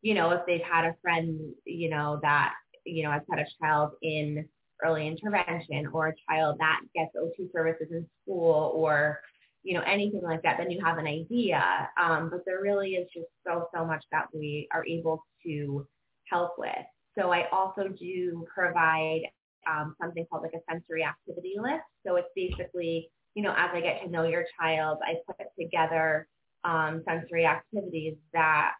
you 0.00 0.14
know 0.14 0.30
if 0.30 0.46
they've 0.46 0.62
had 0.62 0.84
a 0.84 0.96
friend 1.02 1.52
you 1.64 1.90
know 1.90 2.20
that 2.22 2.54
you 2.84 3.02
know 3.02 3.10
has 3.10 3.22
had 3.28 3.40
a 3.40 3.46
child 3.60 3.92
in 4.00 4.48
early 4.84 5.06
intervention 5.06 5.86
or 5.92 6.08
a 6.08 6.14
child 6.28 6.56
that 6.58 6.80
gets 6.94 7.12
OT 7.20 7.48
services 7.52 7.88
in 7.90 8.06
school 8.22 8.72
or, 8.74 9.20
you 9.62 9.74
know, 9.74 9.82
anything 9.86 10.22
like 10.22 10.42
that, 10.42 10.56
then 10.58 10.70
you 10.70 10.80
have 10.84 10.98
an 10.98 11.06
idea. 11.06 11.62
Um, 12.00 12.30
but 12.30 12.40
there 12.46 12.60
really 12.62 12.90
is 12.92 13.08
just 13.14 13.28
so, 13.46 13.68
so 13.74 13.84
much 13.84 14.04
that 14.12 14.26
we 14.32 14.68
are 14.72 14.84
able 14.86 15.24
to 15.44 15.86
help 16.30 16.54
with. 16.58 16.70
So 17.18 17.30
I 17.32 17.48
also 17.50 17.88
do 17.88 18.46
provide 18.52 19.22
um, 19.68 19.94
something 20.00 20.26
called 20.30 20.42
like 20.42 20.54
a 20.54 20.72
sensory 20.72 21.04
activity 21.04 21.54
list. 21.58 21.84
So 22.06 22.16
it's 22.16 22.28
basically, 22.34 23.10
you 23.34 23.42
know, 23.42 23.52
as 23.56 23.70
I 23.72 23.80
get 23.80 24.02
to 24.02 24.10
know 24.10 24.24
your 24.24 24.44
child, 24.58 24.98
I 25.04 25.16
put 25.26 25.46
together 25.58 26.26
um, 26.64 27.02
sensory 27.06 27.46
activities 27.46 28.16
that 28.32 28.72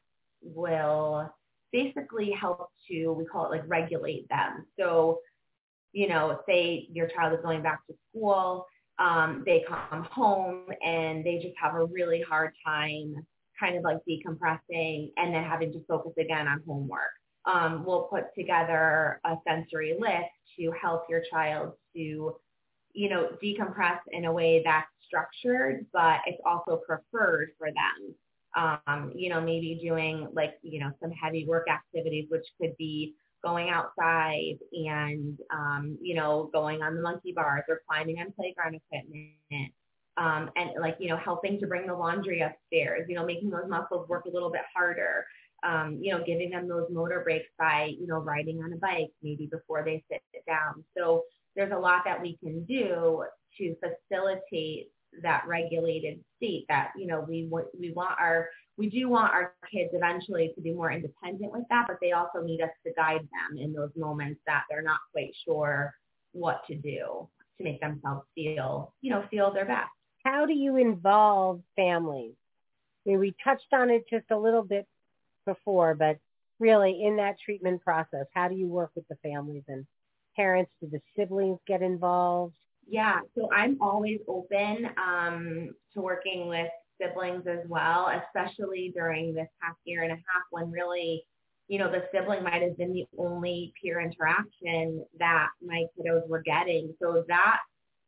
will 0.43 1.33
basically 1.73 2.33
help 2.33 2.71
to, 2.91 3.13
we 3.13 3.25
call 3.25 3.47
it 3.47 3.57
like 3.57 3.65
regulate 3.67 4.29
them. 4.29 4.67
So 4.79 5.21
you 5.93 6.09
know, 6.09 6.41
say 6.49 6.89
your 6.93 7.09
child 7.09 7.33
is 7.33 7.41
going 7.43 7.63
back 7.63 7.87
to 7.87 7.95
school, 8.09 8.67
um, 8.99 9.43
they 9.47 9.65
come 9.69 10.05
home 10.05 10.67
and 10.85 11.25
they 11.25 11.37
just 11.43 11.55
have 11.61 11.75
a 11.75 11.85
really 11.87 12.23
hard 12.29 12.53
time 12.65 13.15
kind 13.59 13.77
of 13.77 13.85
like 13.85 13.99
decompressing 14.09 15.11
and 15.17 15.35
then 15.35 15.45
having 15.45 15.73
to 15.73 15.81
focus 15.89 16.13
again 16.19 16.49
on 16.49 16.63
homework. 16.67 17.11
Um, 17.47 17.85
we'll 17.85 18.05
put 18.05 18.25
together 18.37 19.21
a 19.25 19.37
sensory 19.47 19.97
list 19.99 20.31
to 20.59 20.73
help 20.81 21.05
your 21.09 21.23
child 21.31 21.73
to 21.95 22.37
you 22.93 23.09
know, 23.09 23.31
decompress 23.43 23.99
in 24.13 24.25
a 24.25 24.33
way 24.33 24.63
that's 24.65 24.89
structured, 25.07 25.87
but 25.93 26.21
it's 26.27 26.41
also 26.45 26.81
preferred 26.87 27.51
for 27.59 27.69
them. 27.69 28.15
Um, 28.57 29.13
you 29.15 29.29
know, 29.29 29.41
maybe 29.41 29.79
doing 29.81 30.27
like, 30.33 30.55
you 30.63 30.81
know, 30.81 30.91
some 31.01 31.13
heavy 31.13 31.47
work 31.47 31.69
activities, 31.71 32.27
which 32.31 32.47
could 32.61 32.77
be 32.79 33.15
going 33.43 33.71
outside 33.71 34.59
and, 34.73 35.39
um, 35.51 35.99
you 36.01 36.15
know, 36.15 36.51
going 36.53 36.83
on 36.83 36.95
the 36.95 37.03
monkey 37.03 37.33
bars 37.33 37.65
or 37.69 37.81
climbing 37.89 38.19
on 38.19 38.33
playground 38.33 38.75
equipment. 38.75 39.73
Um, 40.17 40.51
and 40.57 40.71
like, 40.81 40.97
you 40.99 41.09
know, 41.09 41.17
helping 41.17 41.59
to 41.61 41.67
bring 41.67 41.87
the 41.87 41.95
laundry 41.95 42.43
upstairs, 42.43 43.07
you 43.09 43.15
know, 43.15 43.25
making 43.25 43.51
those 43.51 43.69
muscles 43.69 44.09
work 44.09 44.27
a 44.27 44.31
little 44.31 44.51
bit 44.51 44.63
harder. 44.75 45.25
Um, 45.63 45.99
you 46.01 46.11
know, 46.13 46.25
giving 46.25 46.51
them 46.51 46.69
those 46.69 46.87
motor 46.91 47.21
breaks 47.21 47.51
by, 47.59 47.93
you 47.99 48.07
know, 48.07 48.19
riding 48.19 48.63
on 48.63 48.73
a 48.73 48.77
bike 48.77 49.11
maybe 49.23 49.47
before 49.47 49.85
they 49.85 50.03
sit 50.11 50.23
down. 50.47 50.85
So 50.97 51.25
there's 51.55 51.73
a 51.73 51.79
lot 51.79 52.03
that 52.07 52.21
we 52.21 52.39
can 52.39 52.65
do 52.65 53.25
to 53.59 53.77
facilitate 53.77 54.89
that 55.23 55.45
regulated 55.47 56.21
state 56.37 56.67
that, 56.69 56.93
you 56.97 57.07
know, 57.07 57.25
we, 57.29 57.49
we 57.79 57.93
want 57.93 58.19
our 58.19 58.49
we 58.81 58.89
do 58.89 59.11
want 59.11 59.31
our 59.31 59.53
kids 59.71 59.91
eventually 59.93 60.53
to 60.55 60.61
be 60.63 60.73
more 60.73 60.91
independent 60.91 61.53
with 61.53 61.65
that, 61.69 61.85
but 61.87 61.99
they 62.01 62.13
also 62.13 62.41
need 62.43 62.63
us 62.63 62.71
to 62.87 62.93
guide 62.97 63.21
them 63.21 63.59
in 63.59 63.75
those 63.75 63.91
moments 63.95 64.41
that 64.47 64.63
they're 64.71 64.81
not 64.81 65.01
quite 65.13 65.35
sure 65.45 65.95
what 66.33 66.63
to 66.67 66.75
do 66.77 67.29
to 67.59 67.65
make 67.65 67.79
themselves 67.81 68.23
feel, 68.35 68.95
you 69.03 69.11
know, 69.11 69.23
feel 69.31 69.53
their 69.53 69.67
best. 69.67 69.91
How 70.25 70.47
do 70.47 70.55
you 70.55 70.77
involve 70.77 71.61
families? 71.77 72.33
I 73.05 73.11
mean, 73.11 73.19
we 73.19 73.35
touched 73.45 73.73
on 73.73 73.91
it 73.91 74.09
just 74.09 74.31
a 74.31 74.39
little 74.39 74.63
bit 74.63 74.87
before, 75.45 75.95
but 75.95 76.19
really 76.59 77.05
in 77.05 77.17
that 77.17 77.37
treatment 77.45 77.83
process, 77.83 78.27
how 78.35 78.49
do 78.49 78.55
you 78.55 78.67
work 78.67 78.93
with 78.95 79.07
the 79.09 79.17
families 79.17 79.65
and 79.69 79.87
parents? 80.37 80.71
Do 80.81 80.89
the 80.91 81.03
siblings 81.17 81.59
get 81.67 81.83
involved? 81.83 82.55
Yeah, 82.91 83.21
so 83.37 83.49
I'm 83.53 83.79
always 83.81 84.19
open 84.27 84.89
um, 84.99 85.71
to 85.95 86.01
working 86.01 86.49
with 86.49 86.67
siblings 87.01 87.47
as 87.47 87.61
well, 87.69 88.09
especially 88.09 88.93
during 88.95 89.33
this 89.33 89.47
past 89.63 89.79
year 89.85 90.03
and 90.03 90.11
a 90.11 90.17
half 90.17 90.43
when 90.51 90.73
really, 90.73 91.25
you 91.69 91.79
know, 91.79 91.89
the 91.89 92.03
sibling 92.13 92.43
might 92.43 92.63
have 92.63 92.77
been 92.77 92.93
the 92.93 93.07
only 93.17 93.73
peer 93.81 94.01
interaction 94.01 95.05
that 95.21 95.51
my 95.65 95.85
kiddos 95.97 96.29
were 96.29 96.43
getting. 96.43 96.93
So 97.01 97.25
that 97.29 97.59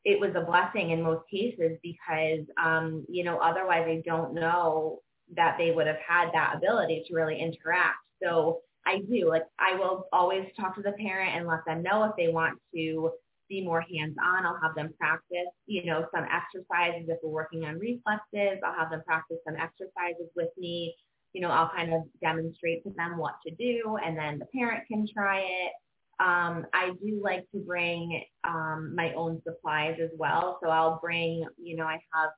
it 0.05 0.19
was 0.19 0.33
a 0.35 0.41
blessing 0.45 0.91
in 0.91 1.01
most 1.01 1.23
cases 1.31 1.79
because, 1.81 2.45
um, 2.61 3.07
you 3.09 3.23
know, 3.23 3.39
otherwise 3.39 3.87
I 3.89 4.03
don't 4.05 4.35
know 4.35 4.99
that 5.37 5.59
they 5.59 5.71
would 5.71 5.87
have 5.87 6.01
had 6.05 6.31
that 6.33 6.57
ability 6.57 7.05
to 7.07 7.15
really 7.15 7.39
interact. 7.41 7.99
So 8.21 8.63
I 8.85 8.99
do, 9.09 9.29
like, 9.29 9.45
I 9.61 9.77
will 9.77 10.09
always 10.13 10.49
talk 10.59 10.75
to 10.75 10.83
the 10.83 10.93
parent 10.93 11.37
and 11.37 11.47
let 11.47 11.65
them 11.67 11.85
know 11.85 12.03
if 12.03 12.17
they 12.17 12.33
want 12.33 12.59
to 12.75 13.13
be 13.49 13.65
more 13.65 13.81
hands-on. 13.81 14.47
I'll 14.47 14.61
have 14.63 14.75
them 14.75 14.93
practice, 14.99 15.53
you 15.67 15.85
know, 15.85 16.07
some 16.15 16.25
exercises 16.25 17.09
if 17.09 17.19
we're 17.23 17.31
working 17.31 17.65
on 17.65 17.79
reflexes. 17.79 18.61
I'll 18.65 18.79
have 18.79 18.91
them 18.91 19.03
practice 19.07 19.39
some 19.47 19.57
exercises 19.57 20.29
with 20.35 20.51
me. 20.57 20.95
You 21.33 21.41
know, 21.41 21.51
I'll 21.51 21.71
kind 21.71 21.95
of 21.95 22.03
demonstrate 22.21 22.85
to 22.85 22.91
them 22.91 23.17
what 23.17 23.35
to 23.47 23.55
do, 23.55 23.97
and 24.05 24.17
then 24.17 24.39
the 24.39 24.47
parent 24.47 24.87
can 24.87 25.07
try 25.13 25.41
it. 25.41 25.73
Um, 26.21 26.67
I 26.73 26.93
do 27.03 27.21
like 27.23 27.51
to 27.53 27.59
bring 27.59 28.23
um, 28.45 28.95
my 28.95 29.13
own 29.15 29.41
supplies 29.45 29.99
as 30.01 30.11
well. 30.17 30.59
So 30.63 30.69
I'll 30.69 31.01
bring, 31.01 31.45
you 31.57 31.77
know, 31.77 31.87
I 31.87 31.99
have 32.15 32.31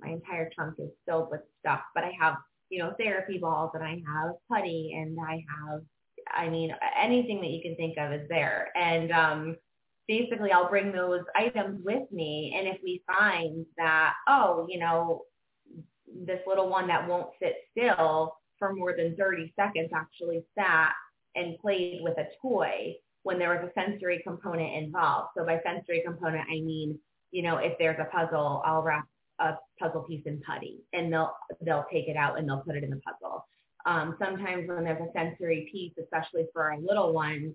my 0.00 0.08
entire 0.10 0.50
trunk 0.54 0.74
is 0.78 0.90
filled 1.06 1.30
with 1.30 1.40
stuff, 1.60 1.80
but 1.94 2.04
I 2.04 2.12
have, 2.20 2.34
you 2.68 2.82
know, 2.82 2.94
therapy 2.98 3.38
balls 3.38 3.70
and 3.74 3.82
I 3.82 4.02
have 4.06 4.34
putty 4.50 4.92
and 4.94 5.16
I 5.18 5.44
have, 5.58 5.80
I 6.34 6.50
mean, 6.50 6.74
anything 7.00 7.40
that 7.40 7.50
you 7.50 7.62
can 7.62 7.76
think 7.76 7.96
of 7.96 8.12
is 8.12 8.28
there. 8.28 8.70
And 8.76 9.10
um, 9.12 9.56
basically 10.08 10.52
I'll 10.52 10.68
bring 10.68 10.92
those 10.92 11.22
items 11.34 11.84
with 11.84 12.10
me. 12.12 12.54
And 12.56 12.68
if 12.68 12.78
we 12.82 13.02
find 13.06 13.66
that, 13.76 14.14
oh, 14.28 14.66
you 14.68 14.78
know, 14.78 15.22
this 16.24 16.40
little 16.46 16.68
one 16.68 16.86
that 16.88 17.08
won't 17.08 17.30
sit 17.40 17.56
still 17.72 18.36
for 18.58 18.74
more 18.74 18.94
than 18.96 19.16
30 19.16 19.52
seconds 19.56 19.90
actually 19.94 20.44
sat 20.56 20.92
and 21.34 21.58
played 21.58 22.00
with 22.02 22.16
a 22.18 22.28
toy 22.40 22.94
when 23.22 23.38
there 23.38 23.50
was 23.50 23.68
a 23.68 23.80
sensory 23.80 24.22
component 24.24 24.84
involved. 24.84 25.30
So 25.36 25.44
by 25.44 25.60
sensory 25.64 26.02
component, 26.04 26.48
I 26.48 26.60
mean, 26.60 26.98
you 27.32 27.42
know, 27.42 27.58
if 27.58 27.76
there's 27.78 27.98
a 28.00 28.04
puzzle, 28.04 28.62
I'll 28.64 28.82
wrap 28.82 29.06
a 29.40 29.54
puzzle 29.78 30.02
piece 30.02 30.22
in 30.24 30.40
putty 30.40 30.84
and 30.92 31.12
they'll, 31.12 31.32
they'll 31.60 31.86
take 31.92 32.08
it 32.08 32.16
out 32.16 32.38
and 32.38 32.48
they'll 32.48 32.60
put 32.60 32.76
it 32.76 32.84
in 32.84 32.90
the 32.90 33.00
puzzle. 33.00 33.44
Um, 33.84 34.16
sometimes 34.18 34.68
when 34.68 34.84
there's 34.84 35.00
a 35.00 35.12
sensory 35.12 35.68
piece, 35.70 35.92
especially 36.02 36.46
for 36.52 36.70
our 36.70 36.78
little 36.80 37.12
ones, 37.12 37.52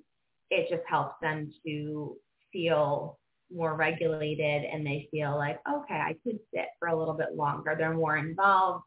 it 0.49 0.69
just 0.69 0.83
helps 0.87 1.15
them 1.21 1.51
to 1.65 2.15
feel 2.51 3.19
more 3.53 3.75
regulated 3.75 4.63
and 4.63 4.85
they 4.85 5.07
feel 5.11 5.35
like, 5.35 5.59
okay, 5.69 5.95
I 5.95 6.15
could 6.23 6.39
sit 6.53 6.67
for 6.79 6.87
a 6.87 6.97
little 6.97 7.13
bit 7.13 7.35
longer. 7.35 7.75
They're 7.77 7.93
more 7.93 8.17
involved. 8.17 8.85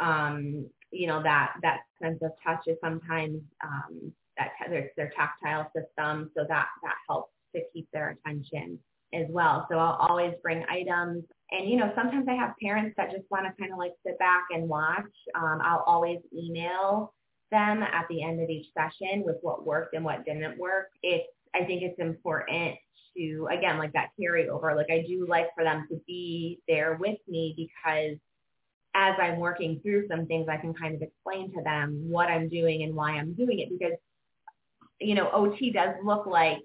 Um, 0.00 0.68
you 0.90 1.06
know, 1.06 1.22
that, 1.22 1.54
that 1.62 1.80
sense 2.00 2.20
of 2.22 2.32
touch 2.44 2.66
is 2.66 2.76
sometimes, 2.82 3.40
um, 3.64 4.12
that 4.38 4.50
their, 4.68 4.90
their 4.96 5.12
tactile 5.16 5.70
system. 5.74 6.30
So 6.36 6.44
that, 6.48 6.66
that 6.82 6.94
helps 7.08 7.32
to 7.54 7.62
keep 7.72 7.88
their 7.92 8.10
attention 8.10 8.78
as 9.14 9.26
well. 9.30 9.66
So 9.70 9.78
I'll 9.78 10.06
always 10.08 10.34
bring 10.42 10.64
items 10.70 11.24
and, 11.52 11.70
you 11.70 11.76
know, 11.76 11.92
sometimes 11.94 12.26
I 12.28 12.34
have 12.34 12.54
parents 12.60 12.94
that 12.96 13.12
just 13.12 13.30
want 13.30 13.46
to 13.46 13.52
kind 13.60 13.72
of 13.72 13.78
like 13.78 13.92
sit 14.04 14.18
back 14.18 14.46
and 14.50 14.68
watch. 14.68 15.04
Um, 15.34 15.60
I'll 15.62 15.84
always 15.86 16.18
email 16.36 17.14
them 17.52 17.82
at 17.82 18.06
the 18.10 18.22
end 18.22 18.42
of 18.42 18.50
each 18.50 18.66
session 18.74 19.22
with 19.24 19.36
what 19.42 19.64
worked 19.64 19.94
and 19.94 20.04
what 20.04 20.24
didn't 20.24 20.58
work. 20.58 20.88
It's, 21.02 21.28
I 21.54 21.64
think 21.64 21.82
it's 21.82 22.00
important 22.00 22.76
to, 23.16 23.48
again, 23.50 23.78
like 23.78 23.92
that 23.92 24.10
carryover. 24.20 24.76
Like 24.76 24.90
I 24.90 25.04
do 25.06 25.26
like 25.28 25.48
for 25.54 25.64
them 25.64 25.86
to 25.90 26.00
be 26.06 26.60
there 26.68 26.96
with 27.00 27.18
me 27.28 27.54
because 27.56 28.18
as 28.94 29.14
I'm 29.20 29.38
working 29.38 29.80
through 29.82 30.08
some 30.08 30.26
things, 30.26 30.48
I 30.48 30.56
can 30.56 30.74
kind 30.74 30.94
of 30.94 31.02
explain 31.02 31.52
to 31.52 31.62
them 31.62 32.08
what 32.08 32.28
I'm 32.28 32.48
doing 32.48 32.82
and 32.82 32.94
why 32.94 33.12
I'm 33.12 33.34
doing 33.34 33.60
it 33.60 33.68
because, 33.70 33.96
you 35.00 35.14
know, 35.14 35.30
OT 35.30 35.70
does 35.70 35.94
look 36.02 36.26
like, 36.26 36.60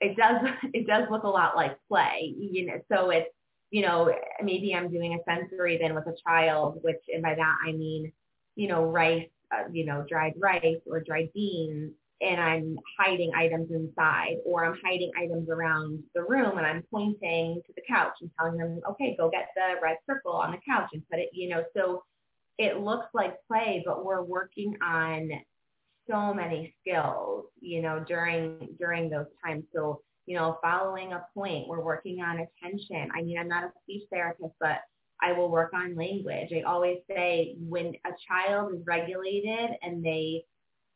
it 0.00 0.16
does, 0.16 0.46
it 0.72 0.86
does 0.86 1.08
look 1.10 1.24
a 1.24 1.28
lot 1.28 1.56
like 1.56 1.76
play, 1.88 2.34
you 2.38 2.66
know, 2.66 2.80
so 2.90 3.10
it's, 3.10 3.30
you 3.70 3.82
know, 3.82 4.14
maybe 4.42 4.74
I'm 4.74 4.90
doing 4.90 5.14
a 5.14 5.30
sensory 5.30 5.78
bin 5.78 5.94
with 5.94 6.06
a 6.06 6.14
child, 6.26 6.78
which, 6.82 7.00
and 7.12 7.22
by 7.22 7.34
that 7.34 7.56
I 7.66 7.72
mean, 7.72 8.12
you 8.54 8.68
know, 8.68 8.84
rice, 8.84 9.28
uh, 9.50 9.64
you 9.72 9.86
know, 9.86 10.04
dried 10.08 10.34
rice 10.38 10.80
or 10.86 11.00
dried 11.00 11.30
beans 11.32 11.92
and 12.22 12.40
I'm 12.40 12.78
hiding 12.98 13.32
items 13.34 13.70
inside 13.72 14.36
or 14.46 14.64
I'm 14.64 14.78
hiding 14.84 15.10
items 15.18 15.48
around 15.48 16.02
the 16.14 16.22
room 16.22 16.56
and 16.56 16.66
I'm 16.66 16.84
pointing 16.90 17.60
to 17.66 17.72
the 17.74 17.82
couch 17.88 18.14
and 18.20 18.30
telling 18.38 18.56
them, 18.58 18.80
okay, 18.90 19.16
go 19.18 19.28
get 19.28 19.48
the 19.56 19.74
red 19.82 19.96
circle 20.08 20.32
on 20.32 20.52
the 20.52 20.58
couch 20.66 20.90
and 20.92 21.02
put 21.10 21.18
it, 21.18 21.30
you 21.32 21.48
know, 21.48 21.64
so 21.76 22.04
it 22.58 22.78
looks 22.78 23.06
like 23.12 23.34
play, 23.48 23.82
but 23.84 24.04
we're 24.04 24.22
working 24.22 24.76
on 24.82 25.30
so 26.08 26.32
many 26.32 26.74
skills, 26.80 27.46
you 27.60 27.82
know, 27.82 28.04
during, 28.06 28.68
during 28.78 29.10
those 29.10 29.26
times. 29.44 29.64
So, 29.74 30.02
you 30.26 30.36
know, 30.36 30.58
following 30.62 31.12
a 31.12 31.26
point, 31.34 31.66
we're 31.66 31.82
working 31.82 32.20
on 32.20 32.38
attention. 32.38 33.10
I 33.14 33.22
mean, 33.22 33.38
I'm 33.38 33.48
not 33.48 33.64
a 33.64 33.72
speech 33.82 34.04
therapist, 34.12 34.54
but 34.60 34.78
I 35.20 35.32
will 35.32 35.50
work 35.50 35.72
on 35.74 35.96
language. 35.96 36.52
I 36.52 36.62
always 36.62 36.98
say 37.08 37.56
when 37.58 37.94
a 38.04 38.10
child 38.28 38.74
is 38.74 38.86
regulated 38.86 39.70
and 39.82 40.04
they 40.04 40.44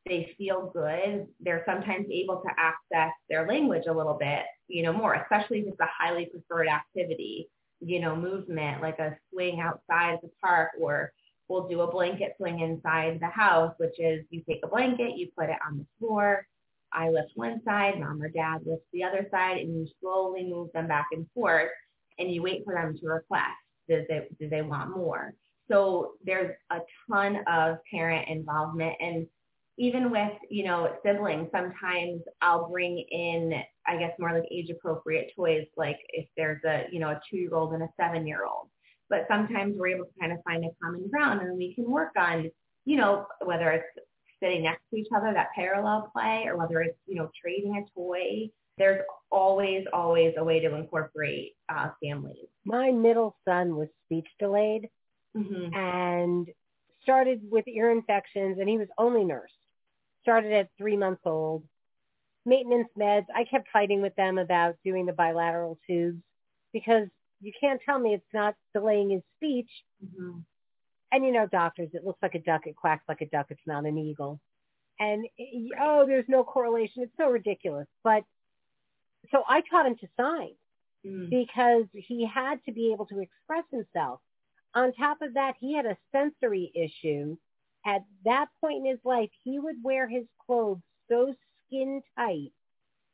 they 0.06 0.34
feel 0.38 0.70
good, 0.72 1.26
they're 1.40 1.64
sometimes 1.66 2.06
able 2.10 2.42
to 2.42 2.50
access 2.56 3.12
their 3.28 3.46
language 3.46 3.84
a 3.88 3.92
little 3.92 4.16
bit, 4.18 4.42
you 4.68 4.82
know, 4.82 4.92
more, 4.92 5.14
especially 5.14 5.60
if 5.60 5.66
it's 5.66 5.80
a 5.80 5.88
highly 5.98 6.26
preferred 6.26 6.68
activity, 6.68 7.48
you 7.80 8.00
know, 8.00 8.16
movement 8.16 8.80
like 8.82 8.98
a 8.98 9.16
swing 9.30 9.60
outside 9.60 10.18
the 10.22 10.30
park 10.40 10.70
or 10.80 11.12
we'll 11.48 11.68
do 11.68 11.80
a 11.80 11.90
blanket 11.90 12.34
swing 12.38 12.60
inside 12.60 13.18
the 13.20 13.28
house, 13.28 13.74
which 13.78 13.98
is 13.98 14.24
you 14.30 14.42
take 14.48 14.60
a 14.64 14.68
blanket, 14.68 15.16
you 15.16 15.28
put 15.36 15.50
it 15.50 15.58
on 15.66 15.78
the 15.78 15.86
floor. 15.98 16.46
I 16.92 17.10
lift 17.10 17.32
one 17.34 17.60
side, 17.64 18.00
mom 18.00 18.22
or 18.22 18.28
dad 18.28 18.60
lifts 18.64 18.86
the 18.92 19.04
other 19.04 19.26
side, 19.30 19.58
and 19.58 19.74
you 19.74 19.88
slowly 20.00 20.44
move 20.44 20.70
them 20.72 20.88
back 20.88 21.08
and 21.12 21.26
forth, 21.34 21.70
and 22.18 22.32
you 22.32 22.42
wait 22.42 22.64
for 22.64 22.74
them 22.74 22.96
to 22.98 23.06
request. 23.06 23.44
Do 23.88 24.04
they, 24.08 24.26
do 24.40 24.48
they 24.48 24.62
want 24.62 24.96
more? 24.96 25.34
So 25.68 26.12
there's 26.24 26.56
a 26.70 26.78
ton 27.10 27.40
of 27.46 27.78
parent 27.90 28.28
involvement, 28.28 28.94
and 29.00 29.26
even 29.78 30.10
with, 30.10 30.32
you 30.48 30.64
know, 30.64 30.94
siblings, 31.04 31.48
sometimes 31.52 32.22
I'll 32.40 32.70
bring 32.70 32.98
in, 33.10 33.52
I 33.86 33.96
guess, 33.96 34.12
more 34.18 34.32
like 34.32 34.48
age 34.50 34.70
appropriate 34.70 35.32
toys, 35.36 35.66
like 35.76 35.98
if 36.10 36.26
there's 36.36 36.62
a, 36.64 36.84
you 36.90 36.98
know, 36.98 37.10
a 37.10 37.20
two 37.30 37.36
year 37.36 37.54
old 37.54 37.74
and 37.74 37.82
a 37.82 37.88
seven 38.00 38.26
year 38.26 38.44
old. 38.46 38.68
But 39.10 39.26
sometimes 39.28 39.74
we're 39.76 39.88
able 39.88 40.06
to 40.06 40.20
kind 40.20 40.32
of 40.32 40.38
find 40.44 40.64
a 40.64 40.68
common 40.82 41.08
ground 41.10 41.42
and 41.42 41.56
we 41.56 41.74
can 41.74 41.90
work 41.90 42.12
on, 42.16 42.50
you 42.86 42.96
know, 42.96 43.26
whether 43.44 43.70
it's 43.70 44.06
sitting 44.42 44.62
next 44.62 44.82
to 44.90 44.96
each 44.96 45.08
other, 45.14 45.32
that 45.32 45.48
parallel 45.54 46.10
play, 46.12 46.44
or 46.46 46.56
whether 46.56 46.80
it's, 46.80 46.98
you 47.06 47.16
know, 47.16 47.30
trading 47.40 47.76
a 47.76 47.98
toy. 47.98 48.48
There's 48.78 49.02
always, 49.30 49.86
always 49.92 50.34
a 50.36 50.44
way 50.44 50.60
to 50.60 50.74
incorporate 50.74 51.52
uh, 51.68 51.90
families. 52.02 52.48
My 52.64 52.90
middle 52.90 53.36
son 53.46 53.76
was 53.76 53.88
speech 54.04 54.28
delayed 54.38 54.88
mm-hmm. 55.36 55.74
and 55.74 56.48
started 57.02 57.40
with 57.50 57.66
ear 57.68 57.90
infections 57.90 58.58
and 58.58 58.68
he 58.68 58.76
was 58.76 58.88
only 58.98 59.24
nursed 59.24 59.54
started 60.26 60.52
at 60.52 60.68
three 60.76 60.96
months 60.96 61.22
old. 61.24 61.62
Maintenance 62.44 62.88
meds, 62.98 63.26
I 63.34 63.44
kept 63.44 63.68
fighting 63.72 64.02
with 64.02 64.14
them 64.16 64.38
about 64.38 64.76
doing 64.84 65.06
the 65.06 65.12
bilateral 65.12 65.78
tubes. 65.86 66.22
because 66.72 67.08
you 67.40 67.52
can't 67.60 67.80
tell 67.86 67.98
me 67.98 68.14
it's 68.14 68.34
not 68.34 68.54
delaying 68.74 69.10
his 69.10 69.22
speech. 69.36 69.70
Mm-hmm. 70.04 70.38
And 71.12 71.24
you 71.24 71.32
know, 71.32 71.46
doctors, 71.46 71.90
it 71.92 72.04
looks 72.04 72.22
like 72.22 72.34
a 72.34 72.40
duck, 72.40 72.66
it 72.66 72.76
quacks 72.76 73.04
like 73.08 73.20
a 73.20 73.26
duck, 73.26 73.46
it's 73.50 73.66
not 73.66 73.84
an 73.86 73.96
eagle. 73.98 74.40
And 74.98 75.26
oh, 75.80 76.04
there's 76.06 76.24
no 76.28 76.42
correlation. 76.44 77.02
It's 77.02 77.12
so 77.18 77.28
ridiculous. 77.30 77.86
But 78.02 78.24
so 79.30 79.42
I 79.48 79.62
taught 79.70 79.86
him 79.86 79.96
to 79.96 80.08
sign 80.16 80.50
Mm. 81.06 81.30
because 81.30 81.84
he 81.92 82.26
had 82.26 82.58
to 82.64 82.72
be 82.72 82.92
able 82.92 83.06
to 83.06 83.20
express 83.20 83.64
himself. 83.70 84.20
On 84.74 84.92
top 84.94 85.22
of 85.22 85.34
that, 85.34 85.54
he 85.60 85.74
had 85.74 85.86
a 85.86 85.96
sensory 86.10 86.72
issue. 86.74 87.36
At 87.86 88.02
that 88.24 88.48
point 88.60 88.84
in 88.84 88.90
his 88.90 89.04
life, 89.04 89.30
he 89.44 89.60
would 89.60 89.76
wear 89.82 90.08
his 90.08 90.24
clothes 90.44 90.80
so 91.08 91.32
skin 91.66 92.02
tight 92.16 92.50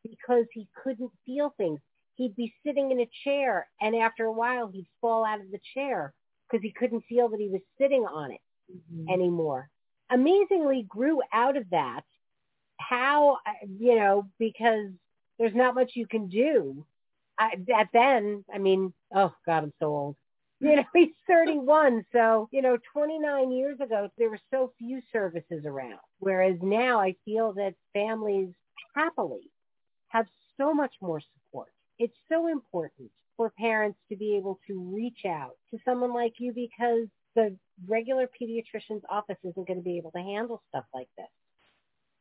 because 0.02 0.46
he 0.52 0.66
couldn't 0.82 1.10
feel 1.26 1.54
things. 1.58 1.78
He'd 2.16 2.34
be 2.34 2.54
sitting 2.64 2.90
in 2.90 3.00
a 3.00 3.10
chair 3.22 3.68
and 3.80 3.94
after 3.94 4.24
a 4.24 4.32
while 4.32 4.68
he'd 4.68 4.86
fall 5.00 5.24
out 5.24 5.40
of 5.40 5.50
the 5.50 5.60
chair 5.74 6.14
because 6.48 6.62
he 6.62 6.72
couldn't 6.72 7.04
feel 7.08 7.28
that 7.28 7.40
he 7.40 7.48
was 7.48 7.60
sitting 7.78 8.04
on 8.06 8.32
it 8.32 8.40
Mhm. 8.70 9.10
anymore. 9.10 9.70
Amazingly 10.10 10.82
grew 10.84 11.22
out 11.32 11.56
of 11.56 11.68
that. 11.70 12.04
How, 12.78 13.34
uh, 13.46 13.66
you 13.66 13.96
know, 13.96 14.28
because 14.38 14.90
there's 15.38 15.54
not 15.54 15.74
much 15.74 15.96
you 15.96 16.06
can 16.06 16.28
do. 16.28 16.86
I, 17.38 17.56
at 17.74 17.92
then, 17.92 18.44
I 18.52 18.58
mean, 18.58 18.92
oh 19.14 19.34
God, 19.46 19.64
I'm 19.64 19.72
so 19.78 19.86
old. 19.86 20.16
You 20.70 20.76
know, 20.76 20.84
he's 20.94 21.08
31. 21.26 22.06
So, 22.12 22.48
you 22.52 22.62
know, 22.62 22.78
29 22.92 23.50
years 23.50 23.80
ago, 23.80 24.08
there 24.16 24.30
were 24.30 24.38
so 24.52 24.72
few 24.78 25.02
services 25.12 25.64
around. 25.66 25.98
Whereas 26.20 26.56
now 26.62 27.00
I 27.00 27.16
feel 27.24 27.52
that 27.54 27.74
families 27.92 28.54
happily 28.94 29.50
have 30.08 30.26
so 30.56 30.72
much 30.72 30.92
more 31.00 31.20
support. 31.20 31.72
It's 31.98 32.14
so 32.28 32.46
important 32.46 33.10
for 33.36 33.50
parents 33.50 33.98
to 34.08 34.16
be 34.16 34.36
able 34.36 34.60
to 34.68 34.80
reach 34.94 35.24
out 35.26 35.56
to 35.72 35.80
someone 35.84 36.14
like 36.14 36.34
you 36.38 36.52
because 36.52 37.08
the 37.34 37.56
regular 37.88 38.28
pediatrician's 38.40 39.02
office 39.10 39.38
isn't 39.42 39.66
going 39.66 39.80
to 39.80 39.84
be 39.84 39.98
able 39.98 40.12
to 40.12 40.18
handle 40.18 40.62
stuff 40.68 40.84
like 40.94 41.08
this. 41.16 41.26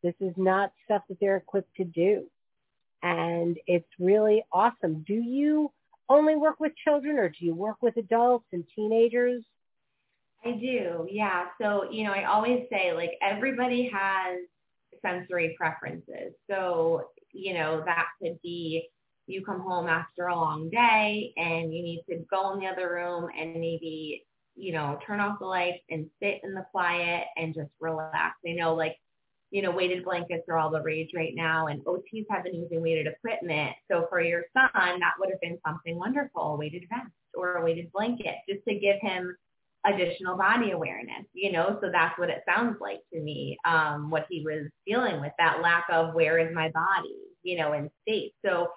This 0.02 0.16
is 0.20 0.34
not 0.36 0.72
stuff 0.86 1.04
that 1.10 1.20
they're 1.20 1.38
equipped 1.38 1.76
to 1.76 1.84
do. 1.84 2.26
And 3.04 3.58
it's 3.68 3.90
really 4.00 4.44
awesome. 4.52 5.04
Do 5.08 5.14
you 5.14 5.72
only 6.12 6.36
work 6.36 6.60
with 6.60 6.74
children 6.84 7.18
or 7.18 7.30
do 7.30 7.46
you 7.46 7.56
work 7.56 7.78
with 7.82 7.98
adults 7.98 8.46
and 8.52 8.64
teenagers? 8.76 9.44
I 10.44 10.52
do, 10.52 11.08
yeah. 11.10 11.46
So, 11.62 11.90
you 11.92 12.04
know, 12.04 12.12
I 12.12 12.26
always 12.26 12.66
say 12.72 12.94
like 12.94 13.12
everybody 13.22 13.90
has 13.94 14.40
sensory 15.02 15.56
preferences. 15.58 16.34
So, 16.50 17.10
you 17.32 17.54
know, 17.54 17.84
that 17.86 18.08
could 18.22 18.42
be 18.42 18.90
you 19.28 19.46
come 19.46 19.62
home 19.62 19.88
after 19.88 20.28
a 20.28 20.36
long 20.36 20.70
day 20.70 21.34
and 21.38 21.74
you 21.74 21.84
need 21.84 22.04
to 22.10 22.26
go 22.30 22.54
in 22.54 22.60
the 22.60 22.66
other 22.66 22.92
room 22.92 23.30
and 23.40 23.54
maybe, 23.54 24.26
you 24.56 24.74
know, 24.74 25.00
turn 25.06 25.20
off 25.20 25.40
the 25.40 25.46
lights 25.46 25.84
and 25.90 26.10
sit 26.22 26.42
in 26.44 26.54
the 26.54 26.66
quiet 26.72 27.26
and 27.38 27.54
just 27.54 27.72
relax. 27.80 28.38
I 28.46 28.54
know 28.54 28.76
like, 28.76 28.98
you 29.52 29.62
know, 29.62 29.72
weighted 29.72 30.04
blankets 30.04 30.44
are 30.50 30.58
all 30.58 30.72
the 30.72 30.82
rage 30.82 31.12
right 31.14 31.36
now 31.36 31.68
and 31.68 31.84
OTs 31.86 32.26
have 32.30 32.44
been 32.44 32.56
using 32.56 32.82
weighted 32.82 33.08
equipment. 33.08 33.76
So 33.92 34.08
for 34.10 34.22
your 34.22 34.44
son, 34.54 34.72
that 34.74 35.14
would 35.20 35.30
have 35.30 35.42
been 35.42 35.60
something 35.66 35.98
wonderful, 35.98 36.54
a 36.54 36.56
weighted 36.56 36.84
vest 36.90 37.12
or 37.34 37.56
a 37.56 37.64
weighted 37.64 37.92
blanket 37.92 38.36
just 38.50 38.66
to 38.68 38.76
give 38.76 38.96
him 39.02 39.36
additional 39.86 40.38
body 40.38 40.72
awareness, 40.72 41.26
you 41.34 41.52
know, 41.52 41.78
so 41.82 41.90
that's 41.92 42.18
what 42.20 42.30
it 42.30 42.44
sounds 42.48 42.78
like 42.80 43.00
to 43.14 43.20
me, 43.20 43.58
um, 43.66 44.10
what 44.10 44.28
he 44.30 44.44
was 44.46 44.68
dealing 44.86 45.20
with, 45.20 45.32
that 45.38 45.62
lack 45.62 45.86
of 45.92 46.14
where 46.14 46.38
is 46.38 46.54
my 46.54 46.70
body, 46.70 47.16
you 47.44 47.58
know, 47.58 47.74
in 47.74 47.90
space. 48.02 48.32
So 48.46 48.68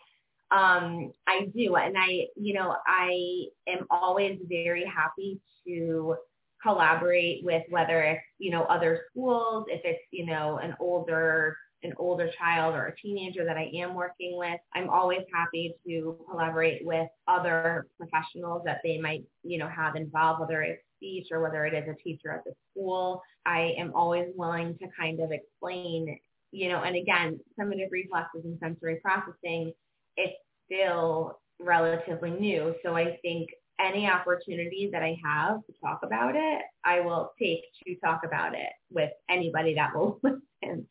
um, 0.51 1.13
I 1.27 1.47
do. 1.55 1.77
And 1.77 1.97
I, 1.99 2.27
you 2.37 2.55
know, 2.55 2.77
I 2.87 3.47
am 3.69 3.87
always 3.91 4.39
very 4.49 4.85
happy 4.85 5.41
to 5.67 6.17
collaborate 6.65 7.45
with 7.45 7.63
whether 7.69 8.01
it's, 8.03 8.23
you 8.39 8.51
know, 8.51 8.63
other 8.65 9.03
schools, 9.11 9.67
if 9.69 9.83
it's, 9.85 10.03
you 10.11 10.27
know, 10.27 10.59
an 10.59 10.75
older 10.81 11.57
an 11.85 11.93
older 11.99 12.31
child 12.39 12.75
or 12.75 12.87
a 12.87 12.97
teenager 12.97 13.45
that 13.45 13.59
I 13.59 13.71
am 13.75 13.95
working 13.95 14.39
with, 14.39 14.59
I'm 14.75 14.89
always 14.89 15.21
happy 15.33 15.75
to 15.87 16.19
collaborate 16.31 16.81
with 16.85 17.09
other 17.29 17.87
professionals 17.99 18.63
that 18.65 18.81
they 18.83 18.99
might, 18.99 19.25
you 19.43 19.59
know, 19.59 19.69
have 19.69 19.95
involved, 19.95 20.41
whether 20.41 20.63
it's 20.63 20.83
speech 20.97 21.27
or 21.31 21.43
whether 21.43 21.67
it 21.67 21.75
is 21.75 21.87
a 21.87 22.03
teacher 22.03 22.33
at 22.33 22.43
the 22.45 22.53
school. 22.71 23.23
I 23.45 23.75
am 23.79 23.93
always 23.95 24.29
willing 24.35 24.79
to 24.79 24.87
kind 24.99 25.21
of 25.21 25.31
explain, 25.31 26.19
you 26.53 26.71
know, 26.71 26.83
and 26.83 26.97
again, 26.97 27.39
primitive 27.55 27.91
reflexes 27.93 28.45
and 28.45 28.59
sensory 28.61 29.01
processing, 29.03 29.73
it's 30.17 30.37
still 30.65 31.39
relatively 31.61 32.31
new. 32.31 32.75
So 32.83 32.97
I 32.97 33.19
think 33.23 33.51
any 33.81 34.09
opportunity 34.09 34.89
that 34.93 35.03
I 35.03 35.19
have 35.25 35.65
to 35.67 35.73
talk 35.83 36.01
about 36.03 36.37
it, 36.37 36.63
I 36.85 37.01
will 37.01 37.33
take 37.41 37.65
to 37.87 37.95
talk 37.97 38.23
about 38.25 38.55
it 38.55 38.71
with 38.91 39.11
anybody 39.29 39.75
that 39.75 39.95
will 39.95 40.21
listen. 40.23 40.87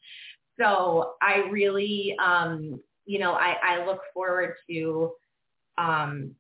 So 0.60 1.14
I 1.22 1.48
really, 1.50 2.16
um, 2.24 2.80
you 3.06 3.20
know, 3.20 3.34
I, 3.34 3.56
I 3.62 3.86
look 3.86 4.02
forward 4.14 4.56
to, 4.70 5.12
um, 5.78 6.32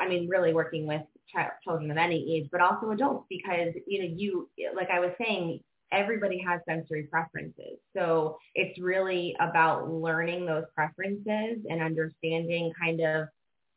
I 0.00 0.08
mean, 0.08 0.28
really 0.28 0.52
working 0.52 0.86
with 0.86 1.02
ch- 1.28 1.64
children 1.64 1.90
of 1.90 1.96
any 1.96 2.36
age, 2.36 2.48
but 2.50 2.60
also 2.60 2.90
adults 2.90 3.26
because, 3.28 3.74
you 3.86 4.02
know, 4.02 4.14
you, 4.16 4.48
like 4.74 4.90
I 4.90 5.00
was 5.00 5.12
saying, 5.18 5.60
everybody 5.92 6.38
has 6.38 6.60
sensory 6.66 7.04
preferences. 7.04 7.78
So 7.94 8.38
it's 8.54 8.80
really 8.80 9.36
about 9.40 9.90
learning 9.90 10.46
those 10.46 10.64
preferences 10.74 11.58
and 11.68 11.82
understanding 11.82 12.72
kind 12.80 13.00
of, 13.00 13.28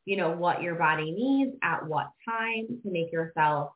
you 0.06 0.18
know, 0.18 0.32
what 0.32 0.62
your 0.62 0.76
body 0.76 1.12
needs 1.12 1.56
at 1.64 1.86
what 1.86 2.08
time 2.28 2.68
to 2.84 2.92
make 2.92 3.12
yourself, 3.12 3.72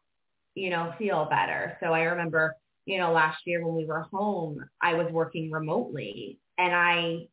you 0.56 0.70
know, 0.70 0.94
feel 0.98 1.26
better. 1.30 1.78
So 1.82 1.94
I 1.94 2.04
remember 2.04 2.56
you 2.89 2.98
know, 2.98 3.12
last 3.12 3.38
year 3.46 3.63
when 3.63 3.76
we 3.76 3.86
were 3.86 4.08
home, 4.12 4.65
I 4.82 4.96
was 4.96 5.12
working 5.12 5.52
remotely 5.52 6.39
and 6.58 6.74
I 6.74 7.28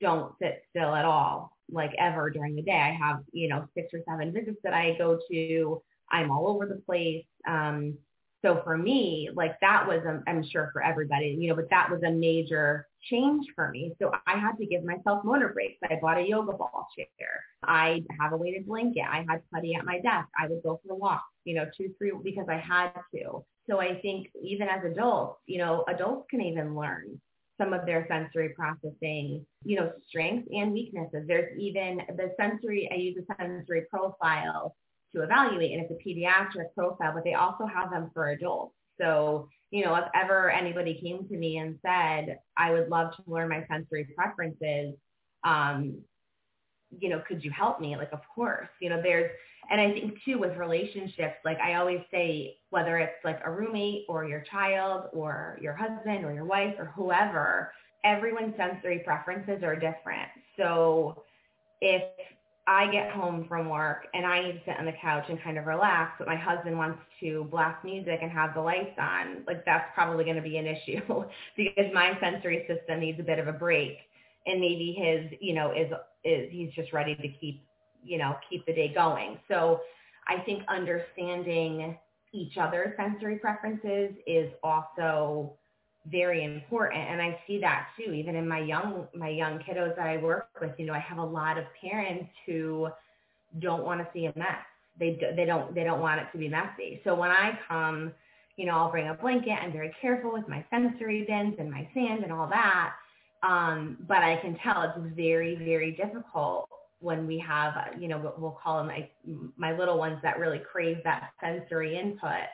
don't 0.00 0.32
sit 0.40 0.62
still 0.70 0.94
at 0.94 1.04
all, 1.04 1.58
like 1.70 1.92
ever 1.98 2.30
during 2.30 2.56
the 2.56 2.62
day. 2.62 2.72
I 2.72 2.92
have, 2.92 3.18
you 3.30 3.48
know, 3.48 3.66
six 3.74 3.92
or 3.92 4.00
seven 4.08 4.32
visits 4.32 4.56
that 4.64 4.72
I 4.72 4.96
go 4.96 5.18
to. 5.30 5.82
I'm 6.10 6.30
all 6.30 6.48
over 6.48 6.66
the 6.66 6.80
place. 6.86 7.26
Um, 7.46 7.98
so 8.44 8.60
for 8.62 8.76
me, 8.76 9.30
like 9.34 9.58
that 9.60 9.86
was, 9.88 10.02
um, 10.06 10.22
I'm 10.26 10.44
sure 10.44 10.68
for 10.72 10.82
everybody, 10.82 11.36
you 11.38 11.48
know, 11.48 11.56
but 11.56 11.70
that 11.70 11.90
was 11.90 12.02
a 12.02 12.10
major 12.10 12.86
change 13.10 13.46
for 13.54 13.70
me. 13.70 13.94
So 13.98 14.12
I 14.26 14.38
had 14.38 14.58
to 14.58 14.66
give 14.66 14.84
myself 14.84 15.24
motor 15.24 15.48
breaks. 15.48 15.78
I 15.90 15.98
bought 16.00 16.18
a 16.18 16.28
yoga 16.28 16.52
ball 16.52 16.86
chair. 16.94 17.42
I 17.62 18.02
have 18.20 18.34
a 18.34 18.36
weighted 18.36 18.66
blanket. 18.66 19.04
I 19.10 19.24
had 19.28 19.40
putty 19.52 19.74
at 19.74 19.86
my 19.86 19.98
desk. 20.00 20.28
I 20.38 20.46
would 20.48 20.62
go 20.62 20.78
for 20.86 20.94
walks, 20.94 21.24
you 21.44 21.54
know, 21.54 21.64
two, 21.74 21.94
three, 21.96 22.12
because 22.22 22.46
I 22.50 22.58
had 22.58 22.92
to. 23.14 23.42
So 23.68 23.80
I 23.80 23.98
think 24.00 24.28
even 24.42 24.68
as 24.68 24.84
adults, 24.84 25.40
you 25.46 25.56
know, 25.56 25.84
adults 25.88 26.26
can 26.30 26.42
even 26.42 26.76
learn 26.76 27.18
some 27.58 27.72
of 27.72 27.86
their 27.86 28.06
sensory 28.10 28.50
processing, 28.50 29.46
you 29.64 29.76
know, 29.76 29.90
strengths 30.06 30.48
and 30.52 30.72
weaknesses. 30.72 31.24
There's 31.26 31.56
even 31.58 32.02
the 32.16 32.34
sensory, 32.38 32.90
I 32.92 32.96
use 32.96 33.16
a 33.16 33.34
sensory 33.42 33.86
profile 33.90 34.76
to 35.14 35.22
evaluate, 35.22 35.72
and 35.72 35.82
it's 35.82 35.92
a 35.92 36.08
pediatric 36.08 36.74
profile, 36.76 37.12
but 37.14 37.24
they 37.24 37.34
also 37.34 37.66
have 37.66 37.90
them 37.90 38.10
for 38.12 38.28
adults. 38.28 38.74
So, 39.00 39.48
you 39.70 39.84
know, 39.84 39.94
if 39.96 40.04
ever 40.14 40.50
anybody 40.50 41.00
came 41.02 41.26
to 41.28 41.36
me 41.36 41.58
and 41.58 41.78
said, 41.82 42.38
I 42.56 42.70
would 42.70 42.88
love 42.88 43.14
to 43.16 43.22
learn 43.26 43.48
my 43.48 43.66
sensory 43.68 44.04
preferences, 44.16 44.94
um, 45.42 45.98
you 47.00 47.08
know, 47.08 47.22
could 47.26 47.44
you 47.44 47.50
help 47.50 47.80
me? 47.80 47.96
Like, 47.96 48.12
of 48.12 48.20
course, 48.34 48.68
you 48.80 48.88
know, 48.88 49.02
there's, 49.02 49.30
and 49.70 49.80
I 49.80 49.92
think 49.92 50.22
too 50.24 50.38
with 50.38 50.56
relationships, 50.56 51.36
like 51.44 51.58
I 51.58 51.74
always 51.74 52.00
say, 52.10 52.56
whether 52.70 52.98
it's 52.98 53.24
like 53.24 53.40
a 53.44 53.50
roommate 53.50 54.04
or 54.08 54.24
your 54.26 54.42
child 54.42 55.06
or 55.12 55.58
your 55.60 55.74
husband 55.74 56.24
or 56.24 56.32
your 56.32 56.44
wife 56.44 56.74
or 56.78 56.92
whoever, 56.94 57.72
everyone's 58.04 58.54
sensory 58.56 59.00
preferences 59.04 59.62
are 59.62 59.74
different. 59.74 60.28
So 60.56 61.24
if 61.80 62.02
I 62.66 62.90
get 62.90 63.10
home 63.10 63.44
from 63.48 63.68
work 63.68 64.06
and 64.14 64.24
I 64.24 64.42
need 64.42 64.52
to 64.52 64.60
sit 64.64 64.78
on 64.78 64.86
the 64.86 64.94
couch 65.00 65.24
and 65.28 65.42
kind 65.42 65.58
of 65.58 65.66
relax, 65.66 66.12
but 66.18 66.26
my 66.26 66.36
husband 66.36 66.78
wants 66.78 66.98
to 67.20 67.46
blast 67.50 67.84
music 67.84 68.20
and 68.22 68.30
have 68.30 68.54
the 68.54 68.60
lights 68.60 68.98
on, 68.98 69.44
like 69.46 69.64
that's 69.66 69.90
probably 69.94 70.24
going 70.24 70.36
to 70.36 70.42
be 70.42 70.56
an 70.56 70.66
issue 70.66 71.00
because 71.56 71.92
my 71.92 72.18
sensory 72.20 72.66
system 72.66 73.00
needs 73.00 73.20
a 73.20 73.22
bit 73.22 73.38
of 73.38 73.48
a 73.48 73.52
break 73.52 73.98
and 74.46 74.60
maybe 74.60 74.96
his, 74.98 75.38
you 75.40 75.54
know, 75.54 75.72
is, 75.72 75.92
is 76.24 76.50
he's 76.50 76.72
just 76.72 76.92
ready 76.92 77.14
to 77.14 77.28
keep 77.28 77.62
you 78.04 78.18
know, 78.18 78.36
keep 78.48 78.64
the 78.66 78.72
day 78.72 78.92
going. 78.94 79.38
So 79.48 79.80
I 80.28 80.40
think 80.44 80.62
understanding 80.68 81.96
each 82.32 82.56
other's 82.58 82.96
sensory 82.96 83.38
preferences 83.38 84.14
is 84.26 84.50
also 84.62 85.54
very 86.06 86.44
important. 86.44 87.02
And 87.08 87.20
I 87.20 87.38
see 87.46 87.58
that 87.60 87.88
too, 87.96 88.12
even 88.12 88.36
in 88.36 88.46
my 88.46 88.60
young, 88.60 89.06
my 89.14 89.28
young 89.28 89.58
kiddos 89.58 89.96
that 89.96 90.06
I 90.06 90.18
work 90.18 90.48
with, 90.60 90.72
you 90.78 90.86
know, 90.86 90.92
I 90.92 90.98
have 90.98 91.18
a 91.18 91.24
lot 91.24 91.58
of 91.58 91.64
parents 91.80 92.30
who 92.46 92.88
don't 93.60 93.84
want 93.84 94.00
to 94.00 94.08
see 94.12 94.26
a 94.26 94.32
mess. 94.36 94.64
They, 94.98 95.18
they 95.36 95.44
don't, 95.44 95.74
they 95.74 95.84
don't 95.84 96.00
want 96.00 96.20
it 96.20 96.26
to 96.32 96.38
be 96.38 96.48
messy. 96.48 97.00
So 97.04 97.14
when 97.14 97.30
I 97.30 97.58
come, 97.68 98.12
you 98.56 98.66
know, 98.66 98.76
I'll 98.76 98.90
bring 98.90 99.08
a 99.08 99.14
blanket. 99.14 99.52
I'm 99.52 99.72
very 99.72 99.94
careful 100.00 100.32
with 100.32 100.48
my 100.48 100.64
sensory 100.70 101.24
bins 101.26 101.56
and 101.58 101.70
my 101.70 101.88
sand 101.94 102.22
and 102.22 102.32
all 102.32 102.48
that. 102.48 102.92
Um, 103.42 103.98
but 104.06 104.18
I 104.18 104.36
can 104.36 104.56
tell 104.62 104.82
it's 104.82 105.16
very, 105.16 105.56
very 105.56 105.92
difficult 105.92 106.68
when 107.00 107.26
we 107.26 107.38
have, 107.38 107.74
you 107.98 108.08
know, 108.08 108.34
we'll 108.38 108.58
call 108.62 108.78
them 108.78 108.86
my, 108.86 109.08
my 109.56 109.76
little 109.76 109.98
ones 109.98 110.18
that 110.22 110.38
really 110.38 110.60
crave 110.60 110.98
that 111.04 111.30
sensory 111.42 111.98
input. 111.98 112.48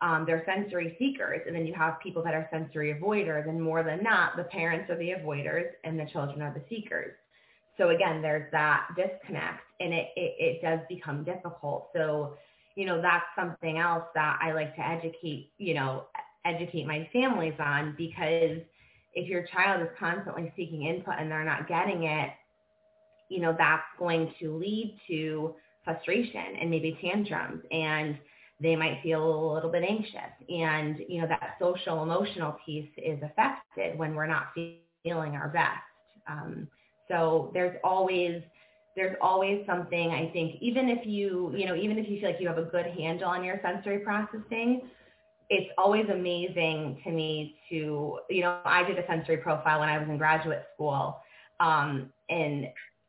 Um, 0.00 0.24
they're 0.26 0.44
sensory 0.46 0.94
seekers. 0.98 1.40
And 1.46 1.56
then 1.56 1.66
you 1.66 1.74
have 1.74 2.00
people 2.00 2.22
that 2.22 2.34
are 2.34 2.48
sensory 2.52 2.94
avoiders. 2.94 3.48
And 3.48 3.60
more 3.60 3.82
than 3.82 4.02
not, 4.02 4.36
the 4.36 4.44
parents 4.44 4.90
are 4.90 4.96
the 4.96 5.10
avoiders 5.10 5.66
and 5.84 5.98
the 5.98 6.06
children 6.06 6.40
are 6.42 6.54
the 6.54 6.62
seekers. 6.68 7.14
So 7.76 7.90
again, 7.90 8.20
there's 8.20 8.50
that 8.52 8.88
disconnect 8.96 9.62
and 9.80 9.94
it, 9.94 10.08
it, 10.16 10.34
it 10.38 10.62
does 10.62 10.80
become 10.88 11.24
difficult. 11.24 11.88
So, 11.94 12.34
you 12.74 12.86
know, 12.86 13.00
that's 13.00 13.24
something 13.36 13.78
else 13.78 14.04
that 14.14 14.38
I 14.42 14.52
like 14.52 14.74
to 14.76 14.86
educate, 14.86 15.52
you 15.58 15.74
know, 15.74 16.04
educate 16.44 16.86
my 16.86 17.08
families 17.12 17.54
on 17.58 17.94
because 17.96 18.58
if 19.14 19.28
your 19.28 19.44
child 19.46 19.82
is 19.82 19.88
constantly 19.98 20.52
seeking 20.56 20.86
input 20.86 21.14
and 21.18 21.30
they're 21.30 21.44
not 21.44 21.68
getting 21.68 22.04
it, 22.04 22.30
you 23.28 23.40
know, 23.40 23.54
that's 23.56 23.82
going 23.98 24.32
to 24.40 24.56
lead 24.56 24.98
to 25.08 25.54
frustration 25.84 26.56
and 26.60 26.70
maybe 26.70 26.98
tantrums 27.00 27.62
and 27.70 28.18
they 28.60 28.74
might 28.74 29.00
feel 29.02 29.22
a 29.22 29.54
little 29.54 29.70
bit 29.70 29.84
anxious 29.84 30.34
and, 30.48 30.98
you 31.08 31.20
know, 31.20 31.28
that 31.28 31.56
social 31.60 32.02
emotional 32.02 32.56
piece 32.64 32.90
is 32.96 33.18
affected 33.22 33.96
when 33.98 34.14
we're 34.14 34.26
not 34.26 34.48
feeling 34.54 35.36
our 35.36 35.48
best. 35.48 35.78
Um, 36.28 36.68
so 37.08 37.50
there's 37.54 37.76
always, 37.84 38.42
there's 38.96 39.16
always 39.20 39.64
something 39.64 40.10
I 40.10 40.30
think, 40.32 40.56
even 40.60 40.88
if 40.88 41.06
you, 41.06 41.54
you 41.56 41.66
know, 41.66 41.76
even 41.76 41.98
if 41.98 42.08
you 42.08 42.20
feel 42.20 42.30
like 42.30 42.40
you 42.40 42.48
have 42.48 42.58
a 42.58 42.64
good 42.64 42.86
handle 42.86 43.28
on 43.28 43.44
your 43.44 43.60
sensory 43.62 44.00
processing, 44.00 44.82
it's 45.50 45.70
always 45.78 46.06
amazing 46.10 47.00
to 47.04 47.10
me 47.10 47.56
to, 47.70 48.18
you 48.28 48.42
know, 48.42 48.60
I 48.64 48.82
did 48.82 48.98
a 48.98 49.06
sensory 49.06 49.38
profile 49.38 49.80
when 49.80 49.88
I 49.88 49.98
was 49.98 50.08
in 50.08 50.18
graduate 50.18 50.64
school. 50.74 51.20
Um, 51.60 52.12
and 52.28 52.66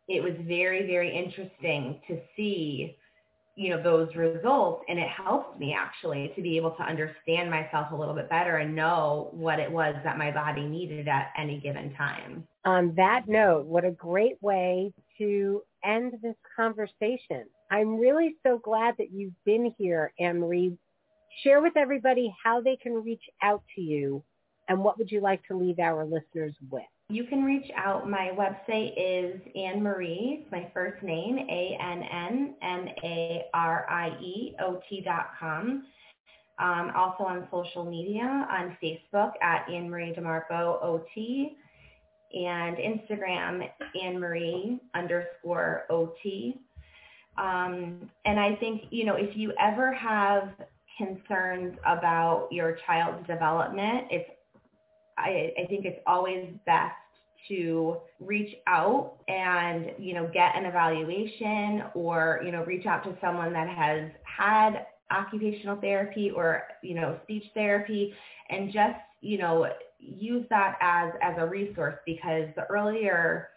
it 0.07 0.23
was 0.23 0.33
very, 0.47 0.88
very 0.88 1.13
interesting 1.15 1.99
to 2.07 2.19
see, 2.35 2.95
you 3.60 3.69
know, 3.69 3.84
those 3.84 4.15
results. 4.15 4.86
And 4.88 4.98
it 4.98 5.10
helped 5.10 5.60
me 5.60 5.76
actually 5.78 6.32
to 6.34 6.41
be 6.41 6.56
able 6.56 6.72
to 6.72 6.82
understand 6.82 7.52
myself 7.52 7.91
a 7.91 7.95
little 7.95 8.13
bit 8.13 8.30
better 8.30 8.58
and 8.58 8.74
know 8.74 9.28
what 9.34 9.60
it 9.60 9.69
was 9.69 9.95
that 10.06 10.17
my 10.17 10.32
body 10.32 10.63
needed 10.63 11.10
at 11.10 11.34
any 11.38 11.60
given 11.60 11.93
time. 11.95 12.48
On 12.63 12.93
that 12.95 13.28
note, 13.28 13.65
what 13.65 13.84
a 13.84 13.91
great 13.91 14.41
way 14.41 14.93
to 15.17 15.62
end 15.84 16.13
this 16.24 16.38
conversation. 16.56 17.45
I'm 17.69 17.98
really 17.98 18.36
so 18.43 18.60
glad 18.60 18.95
that 18.98 19.12
you've 19.12 19.34
been 19.43 19.76
here, 19.78 20.13
Annmarie, 20.22 20.78
share 21.43 21.62
with 21.62 21.76
everybody 21.76 22.34
how 22.41 22.62
they 22.62 22.78
can 22.78 22.93
reach 22.93 23.24
out 23.43 23.62
to 23.76 23.82
you 23.82 24.24
and 24.69 24.82
what 24.82 24.98
would 24.98 25.12
you 25.12 25.19
like 25.19 25.45
to 25.48 25.58
leave 25.58 25.80
our 25.80 26.06
listeners 26.06 26.56
with? 26.72 26.84
You 27.12 27.24
can 27.24 27.43
reach 27.43 27.72
out. 27.76 28.08
My 28.08 28.30
website 28.38 28.93
is 28.95 29.41
Annmarie, 29.58 30.41
It's 30.41 30.52
my 30.52 30.69
first 30.76 31.02
name, 31.02 31.39
A-N-N-M-A-R-I-E-O-T 31.39 32.62
dot 35.02 35.32
com. 35.39 35.86
Um, 36.60 36.91
also 36.95 37.24
on 37.24 37.48
social 37.50 37.84
media, 37.84 38.48
on 38.52 38.78
Facebook 38.84 39.32
at 39.41 39.65
Annmarie 39.67 40.15
DeMarco 40.15 40.84
OT 40.84 41.58
and 42.34 42.78
Instagram 42.78 43.67
Annmarie 44.00 44.80
underscore 44.93 45.86
OT. 45.89 46.62
Um, 47.39 48.08
and 48.26 48.39
I 48.39 48.56
think, 48.58 48.84
you 48.91 49.06
know, 49.06 49.15
if 49.15 49.36
you 49.36 49.52
ever 49.60 49.91
have 49.93 50.50
concerns 50.95 51.76
about 51.88 52.50
your 52.52 52.78
child's 52.86 53.26
development, 53.26 54.10
it's 54.12 54.30
I, 55.19 55.53
I 55.62 55.67
think 55.67 55.86
it's 55.86 55.99
always 56.08 56.47
best 56.65 56.95
to 57.47 57.97
reach 58.19 58.55
out 58.67 59.15
and 59.27 59.91
you 59.97 60.13
know 60.13 60.29
get 60.34 60.55
an 60.55 60.65
evaluation 60.65 61.84
or 61.93 62.41
you 62.43 62.51
know 62.51 62.63
reach 62.65 62.86
out 62.86 63.03
to 63.03 63.15
someone 63.21 63.53
that 63.53 63.69
has 63.69 64.10
had 64.23 64.86
occupational 65.12 65.77
therapy 65.77 66.32
or 66.36 66.63
you 66.84 66.95
know 66.95 67.17
speech 67.23 67.45
therapy 67.53 68.13
and 68.49 68.71
just 68.71 68.99
you 69.21 69.38
know 69.38 69.67
use 69.99 70.45
that 70.49 70.77
as 70.82 71.13
as 71.21 71.36
a 71.38 71.47
resource 71.47 71.95
because 72.05 72.47
the 72.55 72.65
earlier 72.69 73.49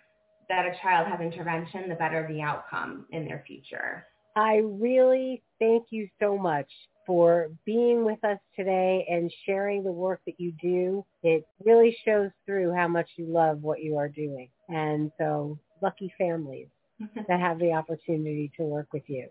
that 0.49 0.67
a 0.67 0.73
child 0.83 1.07
has 1.09 1.21
intervention 1.21 1.89
the 1.89 1.95
better 1.95 2.27
the 2.31 2.41
outcome 2.41 3.07
in 3.11 3.25
their 3.25 3.43
future. 3.47 4.07
I 4.37 4.63
really 4.65 5.43
thank 5.59 5.87
you 5.91 6.09
so 6.21 6.37
much 6.39 6.69
for 7.07 7.49
being 7.65 8.05
with 8.05 8.23
us 8.25 8.39
today 8.57 9.07
and 9.11 9.33
sharing 9.45 9.83
the 9.83 9.93
work 9.93 10.21
that 10.27 10.39
you 10.39 10.53
do. 10.61 11.05
It 11.23 11.47
really 11.65 11.97
shows 12.05 12.31
through 12.47 12.73
how 12.75 12.89
much 12.89 13.09
you 13.17 13.27
love 13.27 13.63
what 13.63 13.83
you 13.83 13.97
are 13.97 14.09
doing. 14.09 14.49
And 14.69 15.11
so 15.19 15.59
lucky 15.81 16.13
families 16.17 16.69
that 17.29 17.41
have 17.41 17.59
the 17.59 17.73
opportunity 17.73 18.51
to 18.57 18.63
work 18.65 18.89
with 18.93 19.03
you. 19.09 19.29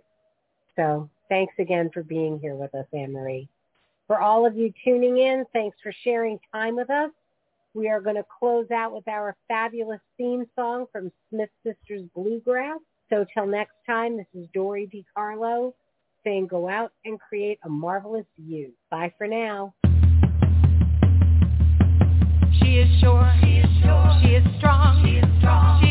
So 0.75 1.09
thanks 1.29 1.53
again 1.59 1.89
for 1.93 2.03
being 2.03 2.39
here 2.39 2.55
with 2.55 2.73
us, 2.75 2.85
Annmarie. 2.93 3.47
For 4.07 4.19
all 4.19 4.45
of 4.45 4.57
you 4.57 4.73
tuning 4.83 5.19
in, 5.19 5.45
thanks 5.53 5.77
for 5.81 5.93
sharing 6.03 6.39
time 6.53 6.75
with 6.75 6.89
us. 6.89 7.11
We 7.73 7.87
are 7.87 8.01
going 8.01 8.17
to 8.17 8.25
close 8.39 8.69
out 8.71 8.93
with 8.93 9.07
our 9.07 9.37
fabulous 9.47 10.01
theme 10.17 10.45
song 10.55 10.85
from 10.91 11.11
Smith 11.29 11.49
Sisters 11.65 12.03
Bluegrass. 12.13 12.79
So 13.09 13.25
till 13.33 13.45
next 13.45 13.75
time, 13.87 14.17
this 14.17 14.27
is 14.33 14.47
Dory 14.53 14.89
DiCarlo 14.93 15.73
saying 16.23 16.47
go 16.47 16.69
out 16.69 16.91
and 17.05 17.19
create 17.19 17.59
a 17.63 17.69
marvelous 17.69 18.25
you. 18.37 18.71
Bye 18.89 19.13
for 19.17 19.27
now. 19.27 19.73
She 22.59 22.77
is 22.77 22.99
sure. 22.99 23.33
She 23.41 23.57
is 23.57 23.69
sure. 23.81 24.19
She 24.21 24.29
is 24.35 24.45
strong. 24.57 25.03
She 25.05 25.17
is 25.17 25.25
strong. 25.39 25.81
She 25.83 25.90